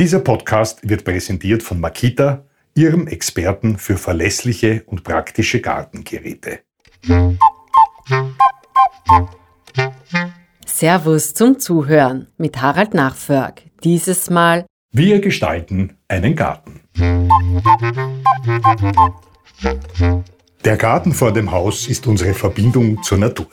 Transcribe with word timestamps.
Dieser 0.00 0.20
Podcast 0.20 0.88
wird 0.88 1.04
präsentiert 1.04 1.62
von 1.62 1.78
Makita, 1.78 2.46
Ihrem 2.74 3.06
Experten 3.06 3.76
für 3.76 3.98
verlässliche 3.98 4.82
und 4.86 5.04
praktische 5.04 5.60
Gartengeräte. 5.60 6.60
Servus 10.64 11.34
zum 11.34 11.58
Zuhören 11.58 12.28
mit 12.38 12.62
Harald 12.62 12.94
Nachförg. 12.94 13.60
Dieses 13.84 14.30
Mal 14.30 14.64
Wir 14.90 15.20
gestalten 15.20 15.98
einen 16.08 16.34
Garten. 16.34 16.80
Der 20.64 20.76
Garten 20.78 21.12
vor 21.12 21.34
dem 21.34 21.50
Haus 21.50 21.86
ist 21.88 22.06
unsere 22.06 22.32
Verbindung 22.32 23.02
zur 23.02 23.18
Natur. 23.18 23.48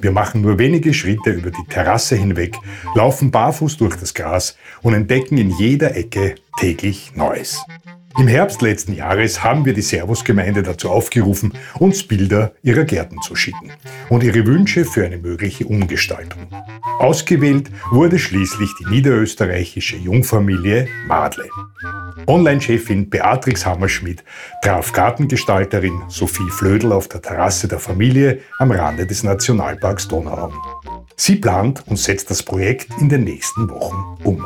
Wir 0.00 0.12
machen 0.12 0.42
nur 0.42 0.58
wenige 0.58 0.94
Schritte 0.94 1.30
über 1.30 1.50
die 1.50 1.64
Terrasse 1.68 2.16
hinweg, 2.16 2.56
laufen 2.94 3.30
barfuß 3.30 3.76
durch 3.78 3.96
das 3.96 4.14
Gras 4.14 4.56
und 4.82 4.94
entdecken 4.94 5.38
in 5.38 5.50
jeder 5.50 5.96
Ecke 5.96 6.36
täglich 6.58 7.12
Neues. 7.14 7.60
Im 8.18 8.26
Herbst 8.26 8.62
letzten 8.62 8.94
Jahres 8.94 9.44
haben 9.44 9.64
wir 9.64 9.74
die 9.74 9.80
Servus-Gemeinde 9.80 10.64
dazu 10.64 10.90
aufgerufen, 10.90 11.52
uns 11.78 12.02
Bilder 12.02 12.52
ihrer 12.64 12.82
Gärten 12.82 13.22
zu 13.22 13.36
schicken 13.36 13.70
und 14.08 14.24
ihre 14.24 14.44
Wünsche 14.44 14.84
für 14.84 15.06
eine 15.06 15.18
mögliche 15.18 15.64
Umgestaltung. 15.66 16.48
Ausgewählt 16.98 17.70
wurde 17.92 18.18
schließlich 18.18 18.70
die 18.80 18.90
niederösterreichische 18.90 19.96
Jungfamilie 19.96 20.88
Madle. 21.06 21.48
Online-Chefin 22.26 23.08
Beatrix 23.08 23.64
Hammerschmidt 23.64 24.24
traf 24.64 24.92
Gartengestalterin 24.92 26.02
Sophie 26.08 26.50
Flödel 26.50 26.92
auf 26.92 27.06
der 27.06 27.22
Terrasse 27.22 27.68
der 27.68 27.78
Familie 27.78 28.40
am 28.58 28.72
Rande 28.72 29.06
des 29.06 29.22
Nationalparks 29.22 30.08
Donauauen. 30.08 30.58
Sie 31.16 31.36
plant 31.36 31.84
und 31.86 31.98
setzt 31.98 32.32
das 32.32 32.42
Projekt 32.42 32.88
in 33.00 33.08
den 33.08 33.22
nächsten 33.22 33.70
Wochen 33.70 34.18
um. 34.24 34.44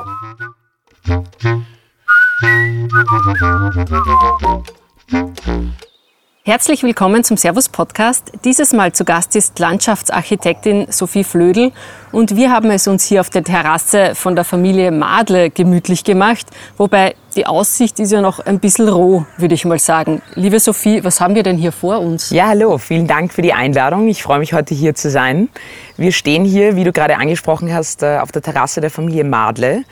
Herzlich 6.44 6.82
willkommen 6.82 7.22
zum 7.22 7.36
Servus 7.36 7.68
Podcast. 7.68 8.32
Dieses 8.44 8.72
Mal 8.72 8.92
zu 8.92 9.04
Gast 9.04 9.36
ist 9.36 9.60
Landschaftsarchitektin 9.60 10.86
Sophie 10.90 11.22
Flödel 11.22 11.70
und 12.10 12.34
wir 12.34 12.50
haben 12.50 12.72
es 12.72 12.88
uns 12.88 13.04
hier 13.04 13.20
auf 13.20 13.30
der 13.30 13.44
Terrasse 13.44 14.16
von 14.16 14.34
der 14.34 14.44
Familie 14.44 14.90
Madle 14.90 15.50
gemütlich 15.50 16.02
gemacht, 16.02 16.46
wobei 16.76 17.14
die 17.36 17.46
Aussicht 17.46 18.00
ist 18.00 18.10
ja 18.10 18.20
noch 18.20 18.40
ein 18.40 18.58
bisschen 18.58 18.88
roh, 18.88 19.24
würde 19.38 19.54
ich 19.54 19.64
mal 19.64 19.78
sagen. 19.78 20.20
Liebe 20.34 20.58
Sophie, 20.58 21.04
was 21.04 21.20
haben 21.20 21.36
wir 21.36 21.44
denn 21.44 21.56
hier 21.56 21.72
vor 21.72 22.00
uns? 22.00 22.30
Ja, 22.30 22.48
hallo, 22.48 22.76
vielen 22.76 23.06
Dank 23.06 23.32
für 23.32 23.42
die 23.42 23.52
Einladung. 23.52 24.08
Ich 24.08 24.22
freue 24.22 24.40
mich 24.40 24.52
heute 24.52 24.74
hier 24.74 24.94
zu 24.96 25.10
sein. 25.10 25.48
Wir 25.96 26.10
stehen 26.10 26.44
hier, 26.44 26.74
wie 26.74 26.82
du 26.82 26.92
gerade 26.92 27.16
angesprochen 27.16 27.72
hast, 27.72 28.02
äh, 28.02 28.18
auf 28.18 28.32
der 28.32 28.42
Terrasse 28.42 28.80
der 28.80 28.90
Familie 28.90 29.24
Madle. 29.24 29.84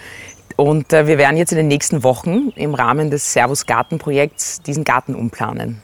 Und 0.61 0.93
äh, 0.93 1.07
wir 1.07 1.17
werden 1.17 1.39
jetzt 1.39 1.53
in 1.53 1.57
den 1.57 1.69
nächsten 1.69 2.03
Wochen 2.03 2.51
im 2.55 2.75
Rahmen 2.75 3.11
des 3.11 3.33
Servus 3.33 3.65
Gartenprojekts 3.65 4.61
diesen 4.61 4.85
Garten 4.85 5.15
umplanen. 5.15 5.81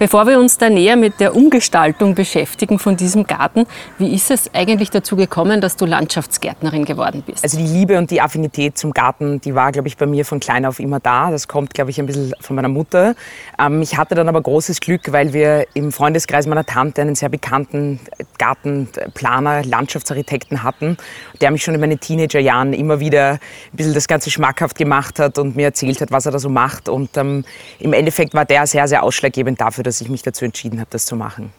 Bevor 0.00 0.26
wir 0.26 0.38
uns 0.38 0.56
da 0.56 0.70
näher 0.70 0.96
mit 0.96 1.20
der 1.20 1.36
Umgestaltung 1.36 2.14
beschäftigen 2.14 2.78
von 2.78 2.96
diesem 2.96 3.24
Garten, 3.24 3.66
wie 3.98 4.14
ist 4.14 4.30
es 4.30 4.48
eigentlich 4.54 4.88
dazu 4.88 5.14
gekommen, 5.14 5.60
dass 5.60 5.76
du 5.76 5.84
Landschaftsgärtnerin 5.84 6.86
geworden 6.86 7.22
bist? 7.26 7.44
Also 7.44 7.58
die 7.58 7.66
Liebe 7.66 7.98
und 7.98 8.10
die 8.10 8.22
Affinität 8.22 8.78
zum 8.78 8.94
Garten, 8.94 9.42
die 9.42 9.54
war, 9.54 9.72
glaube 9.72 9.88
ich, 9.88 9.98
bei 9.98 10.06
mir 10.06 10.24
von 10.24 10.40
klein 10.40 10.64
auf 10.64 10.80
immer 10.80 11.00
da. 11.00 11.30
Das 11.30 11.48
kommt, 11.48 11.74
glaube 11.74 11.90
ich, 11.90 12.00
ein 12.00 12.06
bisschen 12.06 12.32
von 12.40 12.56
meiner 12.56 12.70
Mutter. 12.70 13.14
Ähm, 13.58 13.82
ich 13.82 13.98
hatte 13.98 14.14
dann 14.14 14.26
aber 14.26 14.40
großes 14.40 14.80
Glück, 14.80 15.12
weil 15.12 15.34
wir 15.34 15.66
im 15.74 15.92
Freundeskreis 15.92 16.46
meiner 16.46 16.64
Tante 16.64 17.02
einen 17.02 17.14
sehr 17.14 17.28
bekannten 17.28 18.00
Gartenplaner, 18.38 19.64
Landschaftsarchitekten 19.64 20.62
hatten, 20.62 20.96
der 21.42 21.50
mich 21.50 21.62
schon 21.62 21.74
in 21.74 21.80
meinen 21.80 22.00
Teenagerjahren 22.00 22.72
immer 22.72 23.00
wieder 23.00 23.32
ein 23.32 23.38
bisschen 23.76 23.92
das 23.92 24.08
Ganze 24.08 24.30
schmackhaft 24.30 24.78
gemacht 24.78 25.18
hat 25.18 25.36
und 25.36 25.56
mir 25.56 25.66
erzählt 25.66 26.00
hat, 26.00 26.10
was 26.10 26.24
er 26.24 26.32
da 26.32 26.38
so 26.38 26.48
macht. 26.48 26.88
Und 26.88 27.18
ähm, 27.18 27.44
im 27.78 27.92
Endeffekt 27.92 28.32
war 28.32 28.46
der 28.46 28.66
sehr, 28.66 28.88
sehr 28.88 29.02
ausschlaggebend 29.02 29.60
dafür, 29.60 29.84
dass 29.90 30.00
ich 30.00 30.08
mich 30.08 30.22
dazu 30.22 30.44
entschieden 30.44 30.78
habe, 30.78 30.88
das 30.90 31.04
zu 31.04 31.16
machen. 31.16 31.52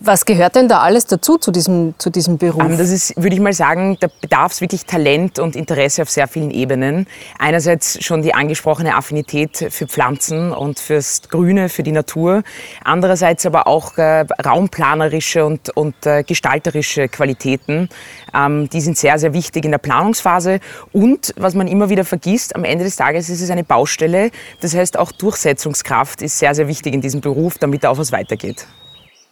Was 0.00 0.26
gehört 0.26 0.56
denn 0.56 0.68
da 0.68 0.80
alles 0.80 1.06
dazu, 1.06 1.38
zu 1.38 1.52
diesem, 1.52 1.94
zu 1.98 2.10
diesem 2.10 2.36
Beruf? 2.36 2.64
Ähm, 2.64 2.76
das 2.76 2.90
ist, 2.90 3.16
würde 3.16 3.36
ich 3.36 3.40
mal 3.40 3.52
sagen, 3.52 3.96
da 4.00 4.08
bedarf 4.20 4.50
es 4.52 4.60
wirklich 4.60 4.86
Talent 4.86 5.38
und 5.38 5.54
Interesse 5.54 6.02
auf 6.02 6.10
sehr 6.10 6.26
vielen 6.26 6.50
Ebenen. 6.50 7.06
Einerseits 7.38 8.02
schon 8.04 8.20
die 8.20 8.34
angesprochene 8.34 8.96
Affinität 8.96 9.68
für 9.70 9.86
Pflanzen 9.86 10.52
und 10.52 10.80
fürs 10.80 11.22
Grüne, 11.28 11.68
für 11.68 11.84
die 11.84 11.92
Natur. 11.92 12.42
Andererseits 12.82 13.46
aber 13.46 13.68
auch 13.68 13.96
äh, 13.96 14.26
raumplanerische 14.44 15.46
und, 15.46 15.70
und 15.76 15.94
äh, 16.06 16.24
gestalterische 16.24 17.08
Qualitäten. 17.08 17.88
Ähm, 18.34 18.68
die 18.70 18.80
sind 18.80 18.98
sehr, 18.98 19.20
sehr 19.20 19.32
wichtig 19.32 19.64
in 19.64 19.70
der 19.70 19.78
Planungsphase. 19.78 20.58
Und 20.92 21.32
was 21.36 21.54
man 21.54 21.68
immer 21.68 21.88
wieder 21.88 22.04
vergisst, 22.04 22.56
am 22.56 22.64
Ende 22.64 22.84
des 22.84 22.96
Tages 22.96 23.30
ist 23.30 23.40
es 23.40 23.48
eine 23.48 23.62
Baustelle. 23.62 24.32
Das 24.60 24.74
heißt, 24.74 24.98
auch 24.98 25.12
Durchsetzungskraft 25.12 26.20
ist 26.20 26.40
sehr, 26.40 26.54
sehr 26.56 26.66
wichtig 26.66 26.94
in 26.94 27.00
diesem 27.00 27.20
Beruf, 27.20 27.58
damit 27.58 27.84
da 27.84 27.90
auch 27.90 27.98
was 27.98 28.10
weitergeht. 28.10 28.66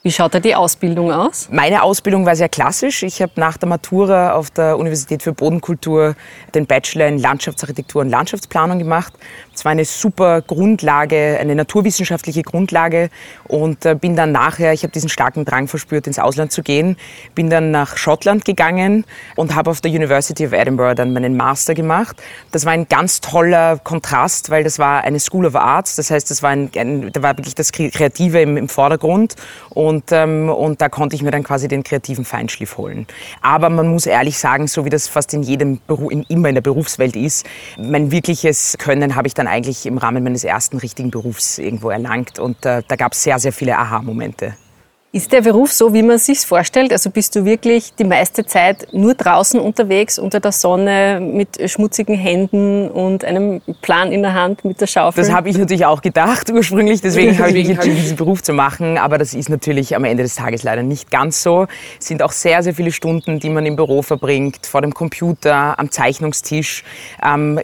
Wie 0.05 0.11
schaut 0.11 0.35
da 0.35 0.41
die 0.41 0.57
Ausbildung 0.57 1.13
aus? 1.13 1.49
Meine 1.53 1.85
Ausbildung 1.85 2.27
war 2.27 2.35
sehr 2.35 2.49
klassisch. 2.49 3.05
Ich 3.05 3.23
habe 3.23 3.35
nach 3.37 3.57
der 3.57 3.69
Matura 3.69 4.33
auf 4.33 4.51
der 4.51 4.77
Universität 4.77 5.23
für 5.23 5.33
Bodenkultur 5.33 6.17
den 6.57 6.67
Bachelor 6.67 7.07
in 7.07 7.19
Landschaftsarchitektur 7.19 8.01
und 8.01 8.09
Landschaftsplanung 8.09 8.81
gemacht. 8.81 9.13
Es 9.55 9.65
war 9.65 9.73
eine 9.73 9.85
super 9.85 10.41
Grundlage, 10.41 11.39
eine 11.41 11.55
naturwissenschaftliche 11.55 12.43
Grundlage 12.43 13.11
und 13.49 13.85
äh, 13.85 13.95
bin 13.95 14.17
dann 14.17 14.33
nachher, 14.33 14.73
ich 14.73 14.83
habe 14.83 14.93
diesen 14.93 15.09
starken 15.09 15.45
Drang 15.45 15.69
verspürt, 15.69 16.07
ins 16.07 16.19
Ausland 16.19 16.53
zu 16.53 16.63
gehen, 16.63 16.97
bin 17.35 17.51
dann 17.51 17.71
nach 17.71 17.97
Schottland 17.97 18.45
gegangen 18.45 19.05
und 19.37 19.55
habe 19.55 19.71
auf 19.71 19.81
der 19.81 19.91
University 19.91 20.47
of 20.47 20.53
Edinburgh 20.53 20.95
dann 20.95 21.13
meinen 21.13 21.37
Master 21.37 21.75
gemacht. 21.75 22.23
Das 22.51 22.65
war 22.65 22.73
ein 22.73 22.89
ganz 22.89 23.21
toller 23.21 23.79
Kontrast, 23.79 24.51
weil 24.51 24.65
das 24.65 24.79
war 24.79 25.05
eine 25.05 25.21
School 25.21 25.47
of 25.47 25.55
Arts, 25.55 25.97
das 25.97 26.11
heißt, 26.11 26.31
das 26.31 26.43
war 26.43 26.51
ein, 26.51 26.71
ein 26.77 27.13
da 27.13 27.23
war 27.23 27.37
wirklich 27.37 27.55
das 27.55 27.73
Kreative 27.73 28.41
im, 28.41 28.57
im 28.57 28.69
Vordergrund 28.69 29.37
und 29.71 30.13
ähm, 30.13 30.49
und 30.49 30.81
da 30.81 30.89
konnte 30.89 31.17
ich 31.17 31.23
mir 31.23 31.31
dann 31.31 31.43
quasi 31.43 31.69
den 31.69 31.83
kreativen 31.83 32.25
Feinschliff 32.25 32.77
holen. 32.79 33.07
Aber 33.41 33.69
man 33.69 33.89
muss 33.89 34.07
ehrlich 34.07 34.39
sagen, 34.39 34.67
so 34.67 34.85
wie 34.85 34.91
das 34.91 35.09
fast 35.09 35.35
in 35.35 35.43
jedem 35.43 35.81
Beruf, 35.87 36.13
immer 36.29 36.49
in 36.49 36.55
der 36.55 36.63
Berufswelt 36.63 37.17
ist, 37.17 37.47
mein 37.77 38.11
wirkliches 38.11 38.77
Können 38.79 39.15
habe 39.15 39.27
ich 39.29 39.35
dann 39.35 39.42
eigentlich 39.47 39.87
im 39.87 39.99
Rahmen 39.99 40.25
meines 40.25 40.45
ersten 40.45 40.79
richtigen 40.79 41.11
Berufs 41.11 41.59
irgendwo 41.59 41.91
erlangt. 41.91 42.39
Und 42.39 42.65
äh, 42.67 42.83
da 42.87 42.97
gab 42.97 43.13
es 43.13 43.23
sehr, 43.23 43.39
sehr 43.39 43.53
viele 43.53 43.79
Aha-Momente. 43.79 44.55
Ist 45.15 45.31
der 45.31 45.43
Beruf 45.43 45.71
so, 45.73 45.93
wie 45.93 46.03
man 46.03 46.17
sich 46.17 46.39
vorstellt? 46.39 46.91
Also 46.91 47.11
bist 47.11 47.37
du 47.37 47.45
wirklich 47.45 47.95
die 47.97 48.05
meiste 48.05 48.47
Zeit 48.47 48.87
nur 48.93 49.13
draußen 49.13 49.61
unterwegs, 49.61 50.19
unter 50.19 50.41
der 50.41 50.53
Sonne, 50.53 51.21
mit 51.21 51.61
schmutzigen 51.71 52.17
Händen 52.17 52.91
und 52.91 53.23
einem 53.23 53.61
Plan 53.83 54.11
in 54.11 54.23
der 54.23 54.33
Hand 54.33 54.65
mit 54.65 54.81
der 54.81 54.87
Schaufel? 54.87 55.23
Das 55.23 55.31
habe 55.31 55.51
ich 55.51 55.59
natürlich 55.59 55.85
auch 55.85 56.01
gedacht 56.01 56.49
ursprünglich, 56.51 57.03
deswegen 57.03 57.39
habe 57.39 57.51
ich 57.51 57.69
mich 57.69 57.69
entschieden, 57.77 57.97
diesen 57.97 58.17
Beruf 58.17 58.43
zu 58.43 58.55
machen. 58.55 58.97
Aber 58.97 59.19
das 59.19 59.35
ist 59.35 59.51
natürlich 59.51 59.95
am 59.95 60.05
Ende 60.05 60.23
des 60.23 60.35
Tages 60.35 60.63
leider 60.63 60.83
nicht 60.83 61.11
ganz 61.11 61.43
so. 61.43 61.67
Es 62.01 62.07
sind 62.07 62.23
auch 62.23 62.33
sehr, 62.33 62.63
sehr 62.63 62.75
viele 62.75 62.91
Stunden, 62.91 63.39
die 63.39 63.51
man 63.51 63.67
im 63.67 63.77
Büro 63.77 64.01
verbringt, 64.01 64.65
vor 64.65 64.81
dem 64.81 64.95
Computer, 64.95 65.79
am 65.79 65.91
Zeichnungstisch, 65.91 66.85
ähm, 67.23 67.61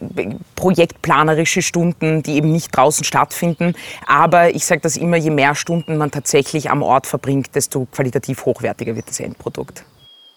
projektplanerische 0.55 1.63
Stunden, 1.63 2.23
die 2.23 2.35
eben 2.35 2.53
nicht 2.53 2.77
draußen 2.77 3.05
stattfinden. 3.05 3.73
Aber 4.07 4.55
ich 4.55 4.67
sage 4.67 4.83
das 4.83 4.99
immer, 4.99 5.17
je 5.17 5.31
mehr 5.31 5.55
Stunden 5.55 5.97
man 5.97 6.11
tatsächlich 6.11 6.71
am 6.71 6.83
Ort 6.83 7.07
verbringt, 7.07 7.38
bringt, 7.39 7.55
desto 7.55 7.87
qualitativ 7.87 8.45
hochwertiger 8.45 8.95
wird 8.95 9.09
das 9.09 9.21
Endprodukt. 9.21 9.85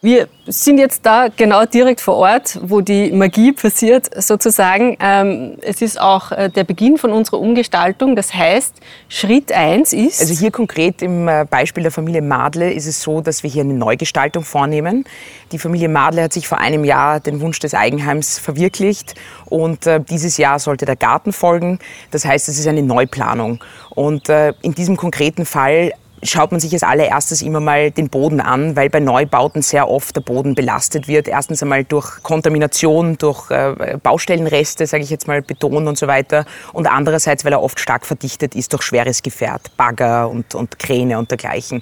Wir 0.04 0.30
sind 0.48 0.80
jetzt 0.80 1.06
da 1.06 1.28
genau 1.28 1.64
direkt 1.66 2.02
vor 2.02 2.16
Ort, 2.16 2.60
wo 2.64 2.82
die 2.82 3.12
Magie 3.12 3.52
passiert, 3.52 4.10
sozusagen. 4.20 4.98
Ähm, 5.00 5.58
es 5.62 5.84
ist 5.84 6.02
auch 6.02 6.32
äh, 6.32 6.50
der 6.50 6.64
Beginn 6.64 6.98
von 6.98 7.12
unserer 7.12 7.40
Umgestaltung. 7.40 8.16
Das 8.16 8.34
heißt, 8.34 8.78
Schritt 9.10 9.52
eins 9.52 9.94
ist. 9.94 10.20
Also 10.20 10.34
hier 10.34 10.50
konkret 10.50 11.04
im 11.04 11.28
äh, 11.28 11.46
Beispiel 11.48 11.84
der 11.84 11.92
Familie 11.92 12.24
Madle 12.24 12.74
ist 12.74 12.88
es 12.88 13.00
so, 13.00 13.22
dass 13.22 13.44
wir 13.44 13.52
hier 13.52 13.62
eine 13.62 13.76
Neugestaltung 13.76 14.44
vornehmen. 14.44 15.06
Die 15.52 15.60
Familie 15.60 15.88
Madle 15.88 16.24
hat 16.24 16.34
sich 16.34 16.48
vor 16.48 16.58
einem 16.58 16.84
Jahr 16.84 17.20
den 17.20 17.40
Wunsch 17.40 17.60
des 17.60 17.76
Eigenheims 17.76 18.40
verwirklicht 18.40 19.14
und 19.46 19.86
äh, 19.86 20.00
dieses 20.02 20.38
Jahr 20.38 20.58
sollte 20.58 20.86
der 20.86 20.96
Garten 20.96 21.32
folgen. 21.32 21.78
Das 22.10 22.26
heißt, 22.26 22.50
es 22.50 22.58
ist 22.58 22.66
eine 22.66 22.82
Neuplanung. 22.82 23.64
Und 23.92 24.30
in 24.30 24.74
diesem 24.74 24.96
konkreten 24.96 25.46
Fall 25.46 25.92
schaut 26.24 26.52
man 26.52 26.60
sich 26.60 26.74
als 26.74 26.84
allererstes 26.84 27.42
immer 27.42 27.60
mal 27.60 27.92
den 27.92 28.10
Boden 28.10 28.42
an, 28.42 28.76
weil 28.76 28.90
bei 28.90 29.00
Neubauten 29.00 29.62
sehr 29.62 29.90
oft 29.90 30.16
der 30.16 30.22
Boden 30.22 30.56
belastet 30.56 31.08
wird. 31.08 31.28
Erstens 31.28 31.62
einmal 31.62 31.84
durch 31.84 32.22
Kontamination, 32.24 33.18
durch 33.18 33.50
äh, 33.50 33.98
Baustellenreste, 34.02 34.86
sage 34.86 35.04
ich 35.04 35.10
jetzt 35.10 35.28
mal, 35.28 35.42
Beton 35.42 35.88
und 35.88 35.98
so 35.98 36.08
weiter. 36.08 36.46
Und 36.74 36.88
andererseits, 36.88 37.44
weil 37.46 37.54
er 37.54 37.62
oft 37.62 37.80
stark 37.80 38.06
verdichtet 38.06 38.56
ist 38.56 38.74
durch 38.74 38.84
schweres 38.84 39.24
Gefährt, 39.24 39.76
Bagger 39.78 40.30
und, 40.30 40.56
und 40.56 40.80
Kräne 40.80 41.18
und 41.18 41.32
dergleichen. 41.32 41.82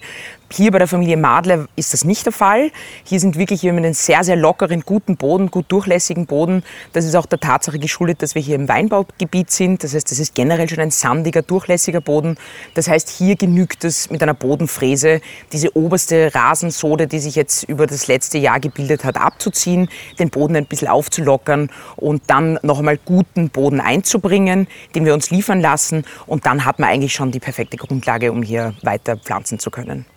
Hier 0.52 0.72
bei 0.72 0.80
der 0.80 0.88
Familie 0.88 1.16
Madler 1.16 1.68
ist 1.76 1.94
das 1.94 2.04
nicht 2.04 2.26
der 2.26 2.34
Fall. 2.34 2.72
Hier 3.04 3.20
sind 3.20 3.38
wirklich 3.38 3.62
wir 3.62 3.70
haben 3.70 3.78
einen 3.78 3.94
sehr, 3.94 4.24
sehr 4.24 4.36
lockeren, 4.36 4.82
guten 4.82 5.16
Boden, 5.16 5.52
gut 5.52 5.66
durchlässigen 5.68 6.26
Boden. 6.26 6.64
Das 6.92 7.06
ist 7.06 7.16
auch 7.16 7.28
der 7.28 7.40
Tatsache 7.40 7.78
geschuldet, 7.78 8.24
dass 8.24 8.34
wir 8.34 8.42
hier 8.42 8.56
im 8.56 8.68
Weinbaugebiet 8.68 9.52
sind. 9.52 9.84
Das 9.84 9.94
heißt, 9.94 10.10
das 10.10 10.18
ist 10.18 10.34
generell 10.34 10.68
schon 10.68 10.80
ein 10.80 10.90
sandiger, 10.90 11.44
durchlässiger 11.44 12.02
Boden. 12.02 12.36
Das 12.74 12.88
heißt, 12.88 13.10
hier 13.10 13.36
genügt 13.36 13.84
es 13.84 14.10
mit 14.10 14.24
einer 14.24 14.34
Bodenfräse, 14.34 15.22
diese 15.54 15.78
oberste 15.78 16.34
Rasensode, 16.34 17.06
die 17.06 17.20
sich 17.20 17.36
jetzt 17.36 17.64
über 17.66 17.86
das 17.86 18.08
letzte 18.08 18.40
Jahr 18.40 18.60
gebildet 18.60 19.04
hat, 19.06 19.18
abzuziehen, 19.18 19.88
den 20.18 20.32
Boden 20.32 20.56
ein 20.56 20.66
bisschen 20.66 20.88
aufzulockern 20.88 21.70
und 21.96 22.24
dann 22.26 22.58
noch 22.64 22.80
einmal 22.80 22.98
guten 22.98 23.50
Boden 23.50 23.80
einzubringen, 23.80 24.68
den 24.96 25.06
wir 25.06 25.14
uns 25.14 25.30
liefern 25.30 25.62
lassen. 25.62 26.06
Und 26.26 26.48
dann 26.48 26.66
hat 26.66 26.80
man 26.80 26.90
eigentlich 26.90 27.14
schon 27.14 27.30
die 27.30 27.40
perfekte 27.40 27.78
Grundlage, 27.78 28.32
um 28.32 28.42
hier 28.42 28.74
weiter 28.82 29.16
pflanzen 29.16 29.60
zu 29.60 29.70
können. 29.70 30.08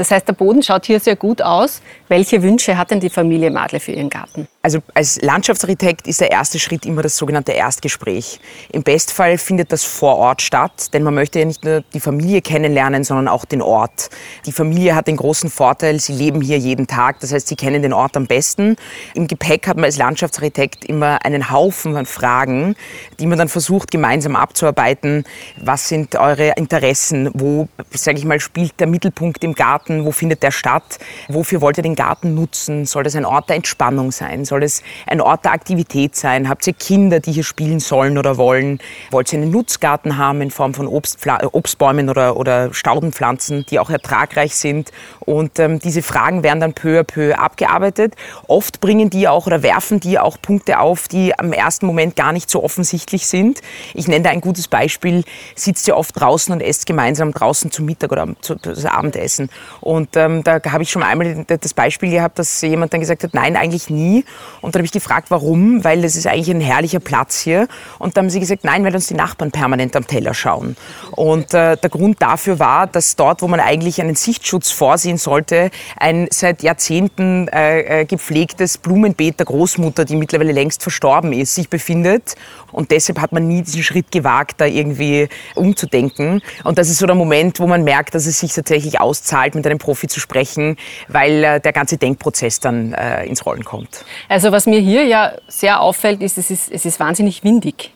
Das 0.00 0.10
heißt, 0.10 0.26
der 0.26 0.32
Boden 0.32 0.62
schaut 0.62 0.86
hier 0.86 0.98
sehr 0.98 1.14
gut 1.14 1.42
aus. 1.42 1.82
Welche 2.08 2.42
Wünsche 2.42 2.78
hat 2.78 2.90
denn 2.90 3.00
die 3.00 3.10
Familie 3.10 3.50
Madle 3.50 3.80
für 3.80 3.92
ihren 3.92 4.08
Garten? 4.08 4.48
Also 4.62 4.78
als 4.94 5.20
Landschaftsarchitekt 5.20 6.06
ist 6.06 6.22
der 6.22 6.30
erste 6.30 6.58
Schritt 6.58 6.86
immer 6.86 7.02
das 7.02 7.18
sogenannte 7.18 7.52
Erstgespräch. 7.52 8.40
Im 8.72 8.82
Bestfall 8.82 9.36
findet 9.36 9.72
das 9.72 9.84
vor 9.84 10.16
Ort 10.16 10.40
statt, 10.40 10.94
denn 10.94 11.02
man 11.02 11.14
möchte 11.14 11.38
ja 11.38 11.44
nicht 11.44 11.66
nur 11.66 11.82
die 11.92 12.00
Familie 12.00 12.40
kennenlernen, 12.40 13.04
sondern 13.04 13.28
auch 13.28 13.44
den 13.44 13.60
Ort. 13.60 14.08
Die 14.46 14.52
Familie 14.52 14.94
hat 14.94 15.06
den 15.06 15.18
großen 15.18 15.50
Vorteil, 15.50 16.00
sie 16.00 16.14
leben 16.14 16.40
hier 16.40 16.56
jeden 16.56 16.86
Tag, 16.86 17.20
das 17.20 17.32
heißt, 17.32 17.48
sie 17.48 17.56
kennen 17.56 17.82
den 17.82 17.92
Ort 17.92 18.16
am 18.16 18.26
besten. 18.26 18.76
Im 19.12 19.28
Gepäck 19.28 19.68
hat 19.68 19.76
man 19.76 19.84
als 19.84 19.98
Landschaftsarchitekt 19.98 20.86
immer 20.86 21.26
einen 21.26 21.50
Haufen 21.50 21.92
von 21.92 22.06
Fragen, 22.06 22.74
die 23.18 23.26
man 23.26 23.36
dann 23.36 23.48
versucht 23.48 23.90
gemeinsam 23.90 24.34
abzuarbeiten. 24.34 25.24
Was 25.58 25.88
sind 25.88 26.16
eure 26.16 26.54
Interessen? 26.56 27.30
Wo, 27.34 27.68
sage 27.90 28.16
ich 28.16 28.24
mal, 28.24 28.40
spielt 28.40 28.80
der 28.80 28.86
Mittelpunkt 28.86 29.44
im 29.44 29.54
Garten? 29.54 29.89
Wo 30.04 30.12
findet 30.12 30.42
der 30.42 30.50
statt? 30.50 30.98
Wofür 31.28 31.60
wollt 31.60 31.76
ihr 31.76 31.82
den 31.82 31.96
Garten 31.96 32.34
nutzen? 32.34 32.86
Soll 32.86 33.02
das 33.02 33.16
ein 33.16 33.24
Ort 33.24 33.48
der 33.48 33.56
Entspannung 33.56 34.12
sein? 34.12 34.44
Soll 34.44 34.62
es 34.62 34.82
ein 35.06 35.20
Ort 35.20 35.44
der 35.44 35.52
Aktivität 35.52 36.16
sein? 36.16 36.48
Habt 36.48 36.66
ihr 36.66 36.72
Kinder, 36.72 37.20
die 37.20 37.32
hier 37.32 37.44
spielen 37.44 37.80
sollen 37.80 38.18
oder 38.18 38.36
wollen? 38.36 38.78
Wollt 39.10 39.32
ihr 39.32 39.40
einen 39.40 39.50
Nutzgarten 39.50 40.16
haben 40.16 40.40
in 40.40 40.50
Form 40.50 40.74
von 40.74 40.86
Obstpfla 40.86 41.40
Obstbäumen 41.52 42.08
oder, 42.08 42.36
oder 42.36 42.72
Staudenpflanzen, 42.72 43.66
die 43.68 43.78
auch 43.78 43.90
ertragreich 43.90 44.54
sind? 44.54 44.92
Und 45.20 45.58
ähm, 45.58 45.78
diese 45.78 46.02
Fragen 46.02 46.42
werden 46.42 46.60
dann 46.60 46.72
peu 46.72 47.00
à 47.00 47.04
peu 47.04 47.34
abgearbeitet. 47.34 48.14
Oft 48.46 48.80
bringen 48.80 49.10
die 49.10 49.28
auch 49.28 49.46
oder 49.46 49.62
werfen 49.62 50.00
die 50.00 50.18
auch 50.18 50.36
Punkte 50.40 50.78
auf, 50.80 51.08
die 51.08 51.38
am 51.38 51.52
ersten 51.52 51.86
Moment 51.86 52.16
gar 52.16 52.32
nicht 52.32 52.50
so 52.50 52.62
offensichtlich 52.62 53.26
sind. 53.26 53.60
Ich 53.94 54.08
nenne 54.08 54.24
da 54.24 54.30
ein 54.30 54.40
gutes 54.40 54.68
Beispiel. 54.68 55.24
Sitzt 55.54 55.88
ihr 55.88 55.96
oft 55.96 56.18
draußen 56.18 56.52
und 56.52 56.60
esst 56.60 56.86
gemeinsam 56.86 57.32
draußen 57.32 57.70
zum 57.70 57.86
Mittag 57.86 58.12
oder 58.12 58.28
zum 58.40 58.58
Abendessen. 58.84 59.50
Und 59.80 60.16
ähm, 60.16 60.42
da 60.44 60.60
habe 60.70 60.82
ich 60.82 60.90
schon 60.90 61.02
einmal 61.02 61.44
das 61.46 61.74
Beispiel 61.74 62.10
gehabt, 62.10 62.38
dass 62.38 62.60
jemand 62.60 62.92
dann 62.92 63.00
gesagt 63.00 63.24
hat, 63.24 63.34
nein, 63.34 63.56
eigentlich 63.56 63.90
nie. 63.90 64.24
Und 64.60 64.74
dann 64.74 64.80
habe 64.80 64.86
ich 64.86 64.92
gefragt, 64.92 65.30
warum, 65.30 65.84
weil 65.84 66.02
das 66.02 66.16
ist 66.16 66.26
eigentlich 66.26 66.50
ein 66.50 66.60
herrlicher 66.60 67.00
Platz 67.00 67.40
hier. 67.40 67.68
Und 67.98 68.16
dann 68.16 68.24
haben 68.24 68.30
sie 68.30 68.40
gesagt, 68.40 68.64
nein, 68.64 68.84
weil 68.84 68.94
uns 68.94 69.06
die 69.06 69.14
Nachbarn 69.14 69.50
permanent 69.50 69.96
am 69.96 70.06
Teller 70.06 70.34
schauen. 70.34 70.76
Und 71.12 71.54
äh, 71.54 71.76
der 71.76 71.90
Grund 71.90 72.20
dafür 72.20 72.58
war, 72.58 72.86
dass 72.86 73.16
dort, 73.16 73.42
wo 73.42 73.48
man 73.48 73.60
eigentlich 73.60 74.00
einen 74.00 74.16
Sichtschutz 74.16 74.70
vorsehen 74.70 75.16
sollte, 75.16 75.70
ein 75.96 76.28
seit 76.30 76.62
Jahrzehnten 76.62 77.48
äh, 77.48 78.00
äh 78.00 78.04
gepflegtes 78.04 78.78
Blumenbeet 78.78 79.38
der 79.38 79.46
Großmutter, 79.46 80.04
die 80.04 80.16
mittlerweile 80.16 80.52
längst 80.52 80.82
verstorben 80.82 81.32
ist, 81.32 81.54
sich 81.54 81.68
befindet. 81.68 82.36
Und 82.72 82.90
deshalb 82.90 83.20
hat 83.20 83.32
man 83.32 83.48
nie 83.48 83.62
diesen 83.62 83.82
Schritt 83.82 84.12
gewagt, 84.12 84.60
da 84.60 84.66
irgendwie 84.66 85.28
umzudenken. 85.54 86.42
Und 86.64 86.78
das 86.78 86.88
ist 86.88 86.98
so 86.98 87.06
der 87.06 87.16
Moment, 87.16 87.60
wo 87.60 87.66
man 87.66 87.84
merkt, 87.84 88.14
dass 88.14 88.26
es 88.26 88.40
sich 88.40 88.52
tatsächlich 88.52 89.00
auszahlt, 89.00 89.54
mit 89.60 89.66
einem 89.66 89.78
Profi 89.78 90.08
zu 90.08 90.20
sprechen, 90.20 90.76
weil 91.08 91.44
äh, 91.44 91.60
der 91.60 91.72
ganze 91.72 91.96
Denkprozess 91.96 92.60
dann 92.60 92.92
äh, 92.94 93.24
ins 93.24 93.44
Rollen 93.46 93.64
kommt. 93.64 94.04
Also 94.28 94.52
was 94.52 94.66
mir 94.66 94.80
hier 94.80 95.04
ja 95.04 95.32
sehr 95.48 95.80
auffällt, 95.80 96.22
ist, 96.22 96.38
es 96.38 96.50
ist, 96.50 96.70
es 96.70 96.84
ist 96.84 96.98
wahnsinnig 97.00 97.44
windig. 97.44 97.92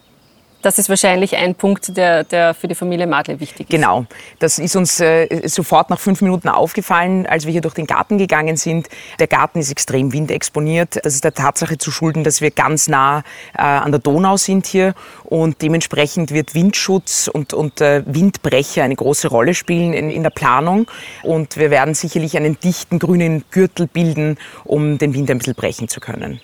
Das 0.64 0.78
ist 0.78 0.88
wahrscheinlich 0.88 1.36
ein 1.36 1.54
Punkt, 1.54 1.94
der, 1.94 2.24
der 2.24 2.54
für 2.54 2.68
die 2.68 2.74
Familie 2.74 3.06
Madle 3.06 3.38
wichtig 3.38 3.68
ist. 3.68 3.70
Genau. 3.70 4.06
Das 4.38 4.58
ist 4.58 4.74
uns 4.76 4.98
äh, 4.98 5.46
sofort 5.46 5.90
nach 5.90 6.00
fünf 6.00 6.22
Minuten 6.22 6.48
aufgefallen, 6.48 7.26
als 7.26 7.44
wir 7.44 7.52
hier 7.52 7.60
durch 7.60 7.74
den 7.74 7.86
Garten 7.86 8.16
gegangen 8.16 8.56
sind. 8.56 8.88
Der 9.18 9.26
Garten 9.26 9.58
ist 9.58 9.70
extrem 9.70 10.14
windexponiert. 10.14 11.04
Das 11.04 11.14
ist 11.14 11.22
der 11.22 11.34
Tatsache 11.34 11.76
zu 11.76 11.90
schulden, 11.90 12.24
dass 12.24 12.40
wir 12.40 12.50
ganz 12.50 12.88
nah 12.88 13.24
äh, 13.52 13.60
an 13.60 13.92
der 13.92 14.00
Donau 14.00 14.38
sind 14.38 14.64
hier 14.64 14.94
und 15.24 15.60
dementsprechend 15.60 16.32
wird 16.32 16.54
Windschutz 16.54 17.28
und, 17.28 17.52
und 17.52 17.82
äh, 17.82 18.02
Windbrecher 18.06 18.84
eine 18.84 18.96
große 18.96 19.28
Rolle 19.28 19.52
spielen 19.52 19.92
in, 19.92 20.08
in 20.08 20.22
der 20.22 20.30
Planung. 20.30 20.86
Und 21.22 21.58
wir 21.58 21.70
werden 21.70 21.92
sicherlich 21.92 22.38
einen 22.38 22.58
dichten 22.58 22.98
grünen 22.98 23.44
Gürtel 23.50 23.86
bilden, 23.86 24.38
um 24.64 24.96
den 24.96 25.12
Wind 25.12 25.30
ein 25.30 25.36
bisschen 25.36 25.56
brechen 25.56 25.88
zu 25.88 26.00
können. 26.00 26.40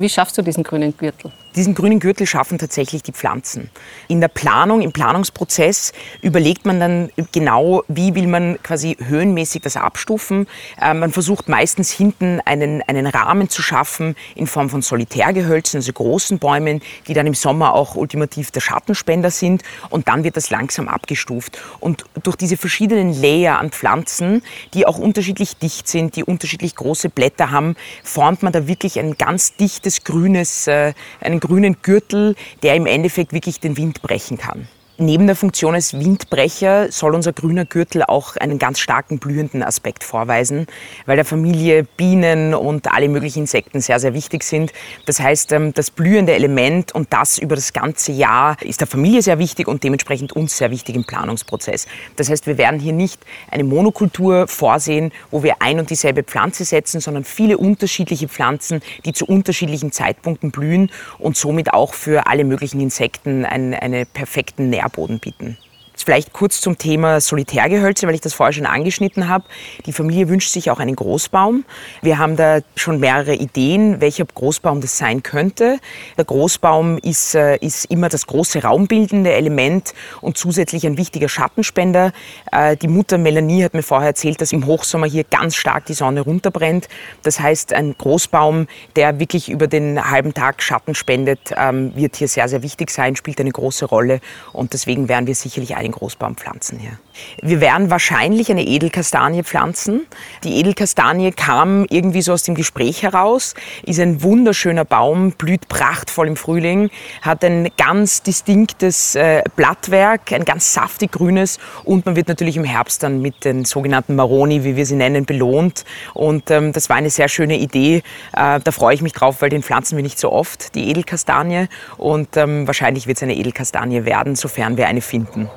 Wie 0.00 0.08
schaffst 0.08 0.38
du 0.38 0.42
diesen 0.42 0.62
grünen 0.62 0.96
Gürtel? 0.96 1.32
Diesen 1.56 1.74
grünen 1.74 1.98
Gürtel 1.98 2.24
schaffen 2.24 2.56
tatsächlich 2.56 3.02
die 3.02 3.10
Pflanzen. 3.10 3.68
In 4.06 4.20
der 4.20 4.28
Planung, 4.28 4.80
im 4.80 4.92
Planungsprozess 4.92 5.92
überlegt 6.22 6.66
man 6.66 6.78
dann 6.78 7.10
genau, 7.32 7.82
wie 7.88 8.14
will 8.14 8.28
man 8.28 8.62
quasi 8.62 8.96
höhenmäßig 9.04 9.62
das 9.62 9.76
abstufen. 9.76 10.46
Äh, 10.80 10.94
man 10.94 11.10
versucht 11.10 11.48
meistens 11.48 11.90
hinten 11.90 12.40
einen, 12.44 12.82
einen 12.82 13.08
Rahmen 13.08 13.48
zu 13.48 13.60
schaffen 13.60 14.14
in 14.36 14.46
Form 14.46 14.70
von 14.70 14.82
Solitärgehölzen, 14.82 15.78
also 15.78 15.92
großen 15.92 16.38
Bäumen, 16.38 16.80
die 17.08 17.14
dann 17.14 17.26
im 17.26 17.34
Sommer 17.34 17.74
auch 17.74 17.96
ultimativ 17.96 18.52
der 18.52 18.60
Schattenspender 18.60 19.32
sind. 19.32 19.64
Und 19.90 20.06
dann 20.06 20.22
wird 20.22 20.36
das 20.36 20.50
langsam 20.50 20.86
abgestuft. 20.86 21.58
Und 21.80 22.04
durch 22.22 22.36
diese 22.36 22.56
verschiedenen 22.56 23.20
Layer 23.20 23.58
an 23.58 23.70
Pflanzen, 23.70 24.42
die 24.74 24.86
auch 24.86 24.98
unterschiedlich 24.98 25.56
dicht 25.56 25.88
sind, 25.88 26.14
die 26.14 26.22
unterschiedlich 26.22 26.76
große 26.76 27.08
Blätter 27.08 27.50
haben, 27.50 27.74
formt 28.04 28.44
man 28.44 28.52
da 28.52 28.68
wirklich 28.68 29.00
ein 29.00 29.16
ganz 29.18 29.56
dichtes 29.56 29.87
grünes, 30.04 30.66
äh, 30.66 30.92
einen 31.20 31.40
grünen 31.40 31.76
Gürtel, 31.82 32.34
der 32.62 32.76
im 32.76 32.86
Endeffekt 32.86 33.32
wirklich 33.32 33.60
den 33.60 33.76
Wind 33.76 34.02
brechen 34.02 34.38
kann. 34.38 34.68
Neben 35.00 35.28
der 35.28 35.36
Funktion 35.36 35.76
als 35.76 35.94
Windbrecher 35.96 36.90
soll 36.90 37.14
unser 37.14 37.32
grüner 37.32 37.64
Gürtel 37.64 38.02
auch 38.02 38.34
einen 38.34 38.58
ganz 38.58 38.80
starken 38.80 39.20
blühenden 39.20 39.62
Aspekt 39.62 40.02
vorweisen, 40.02 40.66
weil 41.06 41.14
der 41.14 41.24
Familie 41.24 41.84
Bienen 41.84 42.52
und 42.52 42.92
alle 42.92 43.08
möglichen 43.08 43.42
Insekten 43.42 43.80
sehr, 43.80 44.00
sehr 44.00 44.12
wichtig 44.12 44.42
sind. 44.42 44.72
Das 45.06 45.20
heißt, 45.20 45.52
ähm, 45.52 45.72
das 45.72 45.92
blühende 45.92 46.34
Element 46.34 46.96
und 46.96 47.12
das 47.12 47.38
über 47.38 47.54
das 47.54 47.72
ganze 47.72 48.10
Jahr 48.10 48.56
ist 48.60 48.80
der 48.80 48.88
Familie 48.88 49.22
sehr 49.22 49.38
wichtig 49.38 49.68
und 49.68 49.84
dementsprechend 49.84 50.32
uns 50.32 50.56
sehr 50.56 50.72
wichtig 50.72 50.96
im 50.96 51.04
Planungsprozess. 51.04 51.86
Das 52.16 52.28
heißt, 52.28 52.48
wir 52.48 52.58
werden 52.58 52.80
hier 52.80 52.92
nicht 52.92 53.20
eine 53.52 53.62
Monokultur 53.62 54.48
vorsehen, 54.48 55.12
wo 55.30 55.44
wir 55.44 55.62
ein 55.62 55.78
und 55.78 55.90
dieselbe 55.90 56.24
Pflanze 56.24 56.64
setzen, 56.64 57.00
sondern 57.00 57.22
viele 57.22 57.56
unterschiedliche 57.56 58.26
Pflanzen, 58.26 58.80
die 59.04 59.12
zu 59.12 59.26
unterschiedlichen 59.26 59.92
Zeitpunkten 59.92 60.50
blühen 60.50 60.90
und 61.20 61.36
somit 61.36 61.72
auch 61.72 61.94
für 61.94 62.26
alle 62.26 62.42
möglichen 62.42 62.80
Insekten 62.80 63.44
einen, 63.44 63.74
einen 63.74 64.04
perfekten 64.04 64.70
Nähr 64.70 64.87
Nährboden 64.88 65.18
bieten. 65.18 65.58
Vielleicht 66.04 66.32
kurz 66.32 66.60
zum 66.60 66.78
Thema 66.78 67.20
Solitärgehölze, 67.20 68.06
weil 68.06 68.14
ich 68.14 68.20
das 68.20 68.34
vorher 68.34 68.52
schon 68.52 68.66
angeschnitten 68.66 69.28
habe. 69.28 69.44
Die 69.86 69.92
Familie 69.92 70.28
wünscht 70.28 70.50
sich 70.50 70.70
auch 70.70 70.78
einen 70.78 70.96
Großbaum. 70.96 71.64
Wir 72.02 72.18
haben 72.18 72.36
da 72.36 72.60
schon 72.76 73.00
mehrere 73.00 73.34
Ideen, 73.34 74.00
welcher 74.00 74.24
Großbaum 74.24 74.80
das 74.80 74.96
sein 74.98 75.22
könnte. 75.22 75.78
Der 76.16 76.24
Großbaum 76.24 76.98
ist, 76.98 77.34
äh, 77.34 77.56
ist 77.56 77.86
immer 77.86 78.08
das 78.08 78.26
große 78.26 78.62
raumbildende 78.62 79.32
Element 79.32 79.94
und 80.20 80.38
zusätzlich 80.38 80.86
ein 80.86 80.96
wichtiger 80.96 81.28
Schattenspender. 81.28 82.12
Äh, 82.52 82.76
die 82.76 82.88
Mutter 82.88 83.18
Melanie 83.18 83.64
hat 83.64 83.74
mir 83.74 83.82
vorher 83.82 84.08
erzählt, 84.08 84.40
dass 84.40 84.52
im 84.52 84.66
Hochsommer 84.66 85.06
hier 85.06 85.24
ganz 85.24 85.56
stark 85.56 85.86
die 85.86 85.94
Sonne 85.94 86.20
runterbrennt. 86.20 86.88
Das 87.22 87.40
heißt, 87.40 87.72
ein 87.72 87.94
Großbaum, 87.96 88.66
der 88.96 89.18
wirklich 89.18 89.48
über 89.48 89.66
den 89.66 90.10
halben 90.10 90.34
Tag 90.34 90.62
Schatten 90.62 90.94
spendet, 90.94 91.52
ähm, 91.56 91.94
wird 91.94 92.16
hier 92.16 92.28
sehr, 92.28 92.48
sehr 92.48 92.62
wichtig 92.62 92.90
sein, 92.90 93.16
spielt 93.16 93.40
eine 93.40 93.50
große 93.50 93.84
Rolle 93.84 94.20
und 94.52 94.72
deswegen 94.72 95.08
werden 95.08 95.26
wir 95.26 95.34
sicherlich 95.34 95.76
einen 95.76 95.87
Großbaum 95.92 96.36
pflanzen 96.36 96.78
hier. 96.78 96.98
Wir 97.42 97.60
werden 97.60 97.90
wahrscheinlich 97.90 98.50
eine 98.50 98.64
Edelkastanie 98.64 99.42
pflanzen. 99.42 100.06
Die 100.44 100.56
Edelkastanie 100.56 101.32
kam 101.32 101.86
irgendwie 101.90 102.22
so 102.22 102.32
aus 102.32 102.42
dem 102.42 102.54
Gespräch 102.54 103.02
heraus, 103.02 103.54
ist 103.84 103.98
ein 103.98 104.22
wunderschöner 104.22 104.84
Baum, 104.84 105.32
blüht 105.32 105.68
prachtvoll 105.68 106.28
im 106.28 106.36
Frühling, 106.36 106.90
hat 107.22 107.44
ein 107.44 107.68
ganz 107.76 108.22
distinktes 108.22 109.14
äh, 109.14 109.42
Blattwerk, 109.56 110.32
ein 110.32 110.44
ganz 110.44 110.72
saftig 110.72 111.12
grünes 111.12 111.58
und 111.84 112.06
man 112.06 112.16
wird 112.16 112.28
natürlich 112.28 112.56
im 112.56 112.64
Herbst 112.64 113.02
dann 113.02 113.20
mit 113.20 113.44
den 113.44 113.64
sogenannten 113.64 114.14
Maroni, 114.14 114.64
wie 114.64 114.76
wir 114.76 114.86
sie 114.86 114.96
nennen, 114.96 115.24
belohnt. 115.24 115.84
Und 116.14 116.50
ähm, 116.50 116.72
das 116.72 116.88
war 116.88 116.96
eine 116.96 117.10
sehr 117.10 117.28
schöne 117.28 117.58
Idee. 117.58 118.02
Äh, 118.32 118.60
da 118.60 118.70
freue 118.72 118.94
ich 118.94 119.02
mich 119.02 119.12
drauf, 119.12 119.42
weil 119.42 119.50
den 119.50 119.62
pflanzen 119.62 119.96
wir 119.96 120.02
nicht 120.02 120.18
so 120.18 120.32
oft, 120.32 120.74
die 120.74 120.90
Edelkastanie. 120.90 121.68
Und 121.96 122.36
ähm, 122.36 122.66
wahrscheinlich 122.66 123.06
wird 123.06 123.18
es 123.18 123.22
eine 123.22 123.36
Edelkastanie 123.36 124.04
werden, 124.04 124.36
sofern 124.36 124.76
wir 124.76 124.88
eine 124.88 125.00
finden. 125.00 125.50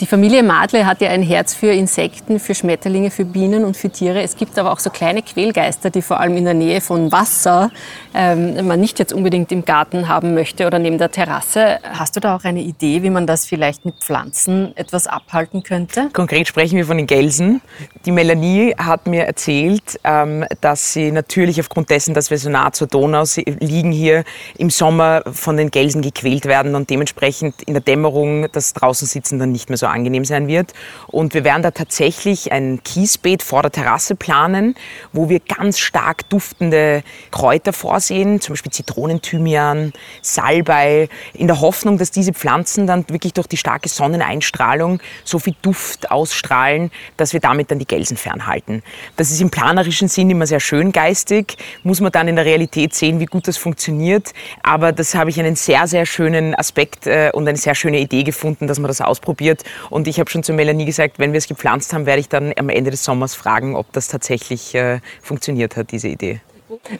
Die 0.00 0.06
Familie 0.06 0.42
Madle 0.42 0.84
hat 0.86 1.00
ja 1.00 1.10
ein 1.10 1.22
Herz 1.22 1.54
für 1.54 1.70
Insekten, 1.70 2.40
für 2.40 2.54
Schmetterlinge, 2.54 3.10
für 3.10 3.24
Bienen 3.24 3.64
und 3.64 3.76
für 3.76 3.90
Tiere. 3.90 4.22
Es 4.22 4.36
gibt 4.36 4.58
aber 4.58 4.72
auch 4.72 4.80
so 4.80 4.90
kleine 4.90 5.22
Quälgeister, 5.22 5.90
die 5.90 6.02
vor 6.02 6.18
allem 6.18 6.36
in 6.36 6.44
der 6.44 6.54
Nähe 6.54 6.80
von 6.80 7.12
Wasser 7.12 7.70
ähm, 8.14 8.66
man 8.66 8.80
nicht 8.80 8.98
jetzt 8.98 9.12
unbedingt 9.12 9.52
im 9.52 9.64
Garten 9.64 10.08
haben 10.08 10.34
möchte 10.34 10.66
oder 10.66 10.78
neben 10.78 10.98
der 10.98 11.10
Terrasse. 11.10 11.78
Hast 11.84 12.16
du 12.16 12.20
da 12.20 12.34
auch 12.34 12.44
eine 12.44 12.62
Idee, 12.62 13.02
wie 13.02 13.10
man 13.10 13.26
das 13.26 13.46
vielleicht 13.46 13.84
mit 13.84 13.94
Pflanzen 14.02 14.76
etwas 14.76 15.06
abhalten 15.06 15.62
könnte? 15.62 16.08
Konkret 16.12 16.48
sprechen 16.48 16.76
wir 16.76 16.86
von 16.86 16.96
den 16.96 17.06
Gelsen. 17.06 17.60
Die 18.04 18.12
Melanie 18.12 18.74
hat 18.76 19.06
mir 19.06 19.24
erzählt, 19.24 20.00
ähm, 20.02 20.44
dass 20.60 20.94
sie 20.94 21.12
natürlich 21.12 21.60
aufgrund 21.60 21.90
dessen, 21.90 22.12
dass 22.12 22.30
wir 22.30 22.38
so 22.38 22.50
nah 22.50 22.72
zur 22.72 22.88
Donau 22.88 23.24
liegen 23.60 23.92
hier, 23.92 24.24
im 24.58 24.70
Sommer 24.70 25.22
von 25.30 25.56
den 25.56 25.70
Gelsen 25.70 26.02
gequält 26.02 26.46
werden 26.46 26.74
und 26.74 26.90
dementsprechend 26.90 27.62
in 27.62 27.74
der 27.74 27.82
Dämmerung 27.82 28.48
das 28.50 28.72
draußen 28.72 29.06
sitzen 29.06 29.38
dann 29.38 29.52
nicht 29.52 29.68
mehr 29.68 29.78
so 29.78 29.91
angenehm 29.92 30.24
sein 30.24 30.48
wird. 30.48 30.72
Und 31.06 31.34
wir 31.34 31.44
werden 31.44 31.62
da 31.62 31.70
tatsächlich 31.70 32.52
ein 32.52 32.82
Kiesbeet 32.82 33.42
vor 33.42 33.62
der 33.62 33.70
Terrasse 33.70 34.14
planen, 34.14 34.74
wo 35.12 35.28
wir 35.28 35.40
ganz 35.40 35.78
stark 35.78 36.28
duftende 36.28 37.02
Kräuter 37.30 37.72
vorsehen, 37.72 38.40
zum 38.40 38.54
Beispiel 38.54 38.72
Zitronen, 38.72 39.22
Thymian, 39.22 39.92
Salbei, 40.22 41.08
in 41.34 41.46
der 41.46 41.60
Hoffnung, 41.60 41.98
dass 41.98 42.10
diese 42.10 42.32
Pflanzen 42.32 42.86
dann 42.86 43.08
wirklich 43.08 43.32
durch 43.32 43.46
die 43.46 43.56
starke 43.56 43.88
Sonneneinstrahlung 43.88 45.00
so 45.24 45.38
viel 45.38 45.54
Duft 45.62 46.10
ausstrahlen, 46.10 46.90
dass 47.16 47.32
wir 47.32 47.40
damit 47.40 47.70
dann 47.70 47.78
die 47.78 47.86
Gelsen 47.86 48.16
fernhalten. 48.16 48.82
Das 49.16 49.30
ist 49.30 49.40
im 49.40 49.50
planerischen 49.50 50.08
Sinn 50.08 50.30
immer 50.30 50.46
sehr 50.46 50.60
schön 50.60 50.92
geistig, 50.92 51.56
muss 51.82 52.00
man 52.00 52.12
dann 52.12 52.28
in 52.28 52.36
der 52.36 52.44
Realität 52.44 52.94
sehen, 52.94 53.20
wie 53.20 53.26
gut 53.26 53.48
das 53.48 53.56
funktioniert. 53.56 54.32
Aber 54.62 54.92
das 54.92 55.14
habe 55.14 55.30
ich 55.30 55.38
einen 55.38 55.56
sehr, 55.56 55.86
sehr 55.86 56.06
schönen 56.06 56.54
Aspekt 56.54 57.06
äh, 57.06 57.30
und 57.32 57.46
eine 57.48 57.58
sehr 57.58 57.74
schöne 57.74 58.00
Idee 58.00 58.22
gefunden, 58.22 58.66
dass 58.66 58.78
man 58.78 58.88
das 58.88 59.00
ausprobiert 59.00 59.62
und 59.90 60.08
ich 60.08 60.18
habe 60.20 60.30
schon 60.30 60.42
zu 60.42 60.52
Melanie 60.52 60.84
gesagt, 60.84 61.18
wenn 61.18 61.32
wir 61.32 61.38
es 61.38 61.46
gepflanzt 61.46 61.92
haben, 61.92 62.06
werde 62.06 62.20
ich 62.20 62.28
dann 62.28 62.52
am 62.56 62.68
Ende 62.68 62.90
des 62.90 63.04
Sommers 63.04 63.34
fragen, 63.34 63.76
ob 63.76 63.92
das 63.92 64.08
tatsächlich 64.08 64.74
äh, 64.74 65.00
funktioniert 65.22 65.76
hat, 65.76 65.92
diese 65.92 66.08
Idee. 66.08 66.40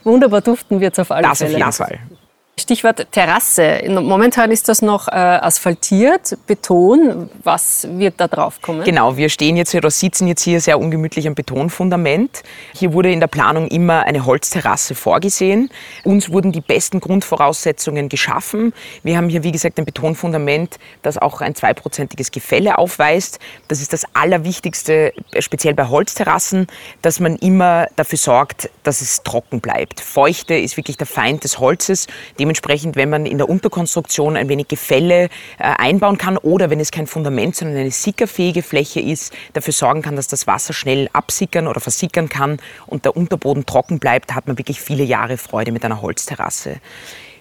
Wunderbar 0.04 0.40
duften 0.40 0.80
wird 0.80 0.94
es 0.94 0.98
auf 0.98 1.10
alle 1.10 1.28
das 1.28 1.38
Fälle. 1.38 1.58
Das 1.58 1.80
auf 1.80 1.88
jeden 1.90 1.98
Fall. 1.98 2.18
Stichwort 2.60 3.06
Terrasse. 3.12 3.80
Momentan 3.88 4.50
ist 4.50 4.68
das 4.68 4.82
noch 4.82 5.08
äh, 5.08 5.12
asphaltiert, 5.12 6.36
Beton. 6.46 7.30
Was 7.42 7.88
wird 7.92 8.14
da 8.18 8.28
drauf 8.28 8.60
kommen? 8.60 8.84
Genau, 8.84 9.16
wir 9.16 9.30
stehen 9.30 9.56
jetzt 9.56 9.74
oder 9.74 9.90
sitzen 9.90 10.28
jetzt 10.28 10.42
hier 10.42 10.60
sehr 10.60 10.78
ungemütlich 10.78 11.26
am 11.26 11.34
Betonfundament. 11.34 12.42
Hier 12.74 12.92
wurde 12.92 13.10
in 13.10 13.20
der 13.20 13.26
Planung 13.26 13.68
immer 13.68 14.02
eine 14.02 14.26
Holzterrasse 14.26 14.94
vorgesehen. 14.94 15.70
Uns 16.04 16.30
wurden 16.30 16.52
die 16.52 16.60
besten 16.60 17.00
Grundvoraussetzungen 17.00 18.10
geschaffen. 18.10 18.74
Wir 19.02 19.16
haben 19.16 19.30
hier, 19.30 19.44
wie 19.44 19.52
gesagt, 19.52 19.78
ein 19.78 19.86
Betonfundament, 19.86 20.78
das 21.00 21.16
auch 21.16 21.40
ein 21.40 21.54
zweiprozentiges 21.54 22.32
Gefälle 22.32 22.76
aufweist. 22.76 23.38
Das 23.68 23.80
ist 23.80 23.94
das 23.94 24.04
Allerwichtigste, 24.12 25.14
speziell 25.38 25.72
bei 25.72 25.88
Holzterrassen, 25.88 26.66
dass 27.00 27.18
man 27.18 27.36
immer 27.36 27.86
dafür 27.96 28.18
sorgt, 28.18 28.68
dass 28.82 29.00
es 29.00 29.22
trocken 29.22 29.60
bleibt. 29.60 30.00
Feuchte 30.00 30.54
ist 30.54 30.76
wirklich 30.76 30.98
der 30.98 31.06
Feind 31.06 31.44
des 31.44 31.58
Holzes. 31.58 32.08
Dementsprechend, 32.38 32.51
wenn 32.94 33.10
man 33.10 33.26
in 33.26 33.38
der 33.38 33.48
Unterkonstruktion 33.48 34.36
ein 34.36 34.48
wenig 34.48 34.68
Gefälle 34.68 35.24
äh, 35.24 35.28
einbauen 35.58 36.18
kann 36.18 36.36
oder 36.36 36.70
wenn 36.70 36.80
es 36.80 36.90
kein 36.90 37.06
Fundament, 37.06 37.56
sondern 37.56 37.78
eine 37.78 37.90
sickerfähige 37.90 38.62
Fläche 38.62 39.00
ist, 39.00 39.32
dafür 39.52 39.72
sorgen 39.72 40.02
kann, 40.02 40.16
dass 40.16 40.28
das 40.28 40.46
Wasser 40.46 40.72
schnell 40.72 41.08
absickern 41.12 41.66
oder 41.66 41.80
versickern 41.80 42.28
kann 42.28 42.58
und 42.86 43.04
der 43.04 43.16
Unterboden 43.16 43.66
trocken 43.66 43.98
bleibt, 43.98 44.34
hat 44.34 44.46
man 44.46 44.58
wirklich 44.58 44.80
viele 44.80 45.04
Jahre 45.04 45.36
Freude 45.36 45.72
mit 45.72 45.84
einer 45.84 46.02
Holzterrasse. 46.02 46.76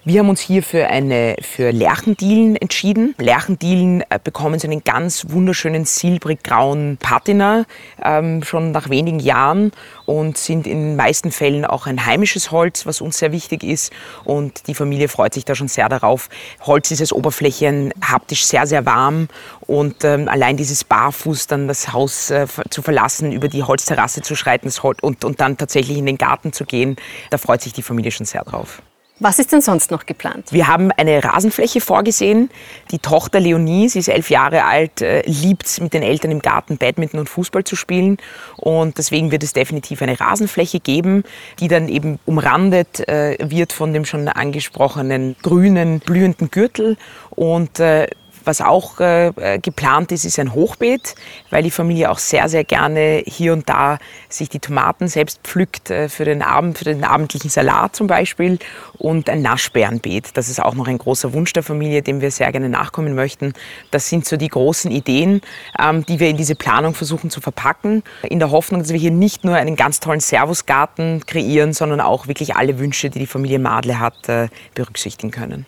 Wir 0.03 0.21
haben 0.21 0.29
uns 0.29 0.41
hier 0.41 0.63
für, 0.63 0.87
eine, 0.87 1.35
für 1.41 1.69
Lerchendielen 1.69 2.55
entschieden. 2.55 3.13
Lerchendielen 3.19 4.01
äh, 4.09 4.17
bekommen 4.23 4.57
so 4.57 4.67
einen 4.67 4.83
ganz 4.83 5.27
wunderschönen 5.29 5.85
silbrig-grauen 5.85 6.97
Patina 6.99 7.65
ähm, 8.03 8.43
schon 8.43 8.71
nach 8.71 8.89
wenigen 8.89 9.19
Jahren 9.19 9.71
und 10.07 10.39
sind 10.39 10.65
in 10.65 10.79
den 10.81 10.95
meisten 10.95 11.31
Fällen 11.31 11.65
auch 11.65 11.85
ein 11.85 12.03
heimisches 12.03 12.49
Holz, 12.49 12.87
was 12.87 12.99
uns 12.99 13.19
sehr 13.19 13.31
wichtig 13.31 13.63
ist. 13.63 13.93
Und 14.23 14.65
die 14.67 14.73
Familie 14.73 15.07
freut 15.07 15.35
sich 15.35 15.45
da 15.45 15.53
schon 15.53 15.67
sehr 15.67 15.87
darauf. 15.87 16.29
Holz 16.61 16.89
ist 16.89 17.01
als 17.01 17.13
Oberfläche 17.13 17.91
haptisch 18.03 18.47
sehr, 18.47 18.65
sehr 18.65 18.87
warm 18.87 19.27
und 19.67 20.03
ähm, 20.03 20.27
allein 20.27 20.57
dieses 20.57 20.83
Barfuß 20.83 21.45
dann 21.45 21.67
das 21.67 21.93
Haus 21.93 22.31
äh, 22.31 22.47
zu 22.71 22.81
verlassen, 22.81 23.31
über 23.31 23.49
die 23.49 23.61
Holzterrasse 23.61 24.23
zu 24.23 24.35
schreiten 24.35 24.71
und, 25.03 25.23
und 25.23 25.39
dann 25.41 25.57
tatsächlich 25.57 25.99
in 25.99 26.07
den 26.07 26.17
Garten 26.17 26.53
zu 26.53 26.65
gehen, 26.65 26.95
da 27.29 27.37
freut 27.37 27.61
sich 27.61 27.73
die 27.73 27.83
Familie 27.83 28.09
schon 28.09 28.25
sehr 28.25 28.43
drauf. 28.43 28.81
Was 29.23 29.37
ist 29.37 29.51
denn 29.51 29.61
sonst 29.61 29.91
noch 29.91 30.07
geplant? 30.07 30.51
Wir 30.51 30.67
haben 30.67 30.91
eine 30.91 31.23
Rasenfläche 31.23 31.79
vorgesehen. 31.79 32.49
Die 32.89 32.97
Tochter 32.97 33.39
Leonie, 33.39 33.87
sie 33.87 33.99
ist 33.99 34.07
elf 34.07 34.31
Jahre 34.31 34.65
alt, 34.65 35.03
äh, 35.03 35.21
liebt 35.27 35.79
mit 35.79 35.93
den 35.93 36.01
Eltern 36.01 36.31
im 36.31 36.39
Garten 36.39 36.79
Badminton 36.79 37.19
und 37.19 37.29
Fußball 37.29 37.63
zu 37.63 37.75
spielen. 37.75 38.17
Und 38.57 38.97
deswegen 38.97 39.29
wird 39.29 39.43
es 39.43 39.53
definitiv 39.53 40.01
eine 40.01 40.19
Rasenfläche 40.19 40.79
geben, 40.79 41.23
die 41.59 41.67
dann 41.67 41.87
eben 41.87 42.17
umrandet 42.25 43.07
äh, 43.07 43.37
wird 43.39 43.73
von 43.73 43.93
dem 43.93 44.05
schon 44.05 44.27
angesprochenen 44.27 45.35
grünen, 45.43 45.99
blühenden 45.99 46.49
Gürtel. 46.49 46.97
Und 47.29 47.79
äh, 47.79 48.07
was 48.45 48.61
auch 48.61 48.99
äh, 48.99 49.27
äh, 49.27 49.59
geplant 49.59 50.11
ist, 50.11 50.25
ist 50.25 50.39
ein 50.39 50.53
Hochbeet, 50.53 51.15
weil 51.49 51.63
die 51.63 51.71
Familie 51.71 52.09
auch 52.11 52.19
sehr, 52.19 52.49
sehr 52.49 52.63
gerne 52.63 53.23
hier 53.25 53.53
und 53.53 53.69
da 53.69 53.97
sich 54.29 54.49
die 54.49 54.59
Tomaten 54.59 55.07
selbst 55.07 55.41
pflückt 55.43 55.89
äh, 55.89 56.09
für 56.09 56.25
den 56.25 56.41
Abend, 56.41 56.77
für 56.77 56.85
den 56.85 57.03
abendlichen 57.03 57.49
Salat 57.49 57.95
zum 57.95 58.07
Beispiel 58.07 58.59
und 58.97 59.29
ein 59.29 59.41
Naschbärenbeet. 59.41 60.37
Das 60.37 60.49
ist 60.49 60.61
auch 60.61 60.73
noch 60.73 60.87
ein 60.87 60.97
großer 60.97 61.33
Wunsch 61.33 61.53
der 61.53 61.63
Familie, 61.63 62.01
dem 62.01 62.21
wir 62.21 62.31
sehr 62.31 62.51
gerne 62.51 62.69
nachkommen 62.69 63.15
möchten. 63.15 63.53
Das 63.91 64.09
sind 64.09 64.25
so 64.25 64.37
die 64.37 64.49
großen 64.49 64.91
Ideen, 64.91 65.41
ähm, 65.79 66.05
die 66.05 66.19
wir 66.19 66.29
in 66.29 66.37
diese 66.37 66.55
Planung 66.55 66.93
versuchen 66.93 67.29
zu 67.29 67.41
verpacken, 67.41 68.03
in 68.23 68.39
der 68.39 68.51
Hoffnung, 68.51 68.81
dass 68.81 68.91
wir 68.91 68.99
hier 68.99 69.11
nicht 69.11 69.43
nur 69.43 69.55
einen 69.55 69.75
ganz 69.75 69.99
tollen 69.99 70.19
Servusgarten 70.19 71.25
kreieren, 71.25 71.73
sondern 71.73 72.01
auch 72.01 72.27
wirklich 72.27 72.55
alle 72.55 72.79
Wünsche, 72.79 73.09
die 73.09 73.19
die 73.19 73.27
Familie 73.27 73.59
Madle 73.59 73.99
hat, 73.99 74.29
äh, 74.29 74.47
berücksichtigen 74.73 75.31
können. 75.31 75.65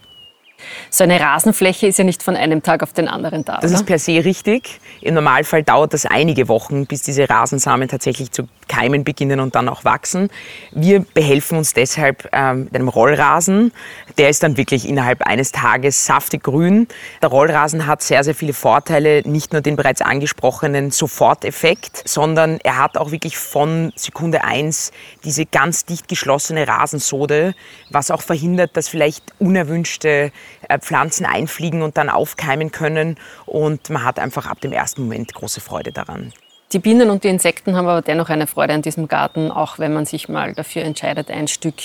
So 0.89 1.03
eine 1.03 1.20
Rasenfläche 1.20 1.88
ist 1.88 1.98
ja 1.98 2.03
nicht 2.03 2.24
von 2.24 2.36
einem 2.36 2.63
Tag 2.63 2.84
auf 2.84 2.93
den 2.93 3.08
anderen 3.08 3.46
da. 3.46 3.60
Das 3.62 3.72
oder? 3.72 3.79
ist 3.79 3.86
per 3.86 4.00
se 4.00 4.24
richtig. 4.24 4.79
Im 5.01 5.15
Normalfall 5.15 5.63
dauert 5.63 5.93
das 5.93 6.05
einige 6.05 6.48
Wochen, 6.48 6.86
bis 6.86 7.03
diese 7.03 7.29
Rasensamen 7.29 7.88
tatsächlich 7.88 8.32
zu 8.32 8.48
keimen 8.67 9.03
beginnen 9.03 9.39
und 9.39 9.55
dann 9.55 9.70
auch 9.70 9.84
wachsen. 9.86 10.29
Wir 10.72 11.01
behelfen 11.01 11.58
uns 11.58 11.74
deshalb 11.74 12.29
ähm, 12.32 12.65
mit 12.65 12.75
einem 12.75 12.88
Rollrasen. 12.88 13.72
Der 14.17 14.29
ist 14.29 14.43
dann 14.43 14.58
wirklich 14.58 14.88
innerhalb 14.88 15.22
eines 15.24 15.51
Tages 15.51 16.05
saftig 16.05 16.43
grün. 16.43 16.88
Der 17.22 17.29
Rollrasen 17.29 17.88
hat 17.88 18.01
sehr, 18.01 18.24
sehr 18.24 18.36
viele 18.36 18.53
Vorteile. 18.53 19.22
Nicht 19.27 19.53
nur 19.53 19.62
den 19.62 19.75
bereits 19.75 20.01
angesprochenen 20.01 20.91
Soforteffekt, 20.91 22.08
sondern 22.08 22.60
er 22.63 22.77
hat 22.77 22.98
auch 22.98 23.12
wirklich 23.12 23.38
von 23.38 23.91
Sekunde 23.96 24.43
eins 24.43 24.91
diese 25.24 25.46
ganz 25.46 25.86
dicht 25.86 26.08
geschlossene 26.08 26.67
Rasensode, 26.67 27.53
was 27.89 28.12
auch 28.12 28.22
verhindert, 28.22 28.75
dass 28.77 28.88
vielleicht 28.88 29.34
unerwünschte 29.39 30.32
Pflanzen 30.80 31.26
einfliegen 31.26 31.82
und 31.82 31.98
dann 31.98 32.10
aufkeimen 32.10 32.72
können. 32.72 33.18
Und 33.46 33.90
man 33.90 34.04
hat 34.04 34.20
einfach 34.20 34.48
ab 34.48 34.62
dem 34.62 34.72
ersten 34.72 35.04
Moment 35.04 35.34
große 35.34 35.62
Freude 35.62 35.92
daran. 35.92 36.34
Die 36.72 36.80
Bienen 36.80 37.10
und 37.10 37.24
die 37.24 37.28
Insekten 37.28 37.76
haben 37.76 37.88
aber 37.88 38.02
dennoch 38.02 38.30
eine 38.30 38.48
Freude 38.48 38.74
an 38.74 38.82
diesem 38.82 39.08
Garten, 39.08 39.52
auch 39.52 39.78
wenn 39.78 39.94
man 39.94 40.06
sich 40.06 40.28
mal 40.28 40.54
dafür 40.54 40.84
entscheidet, 40.84 41.30
ein 41.30 41.48
Stück 41.48 41.76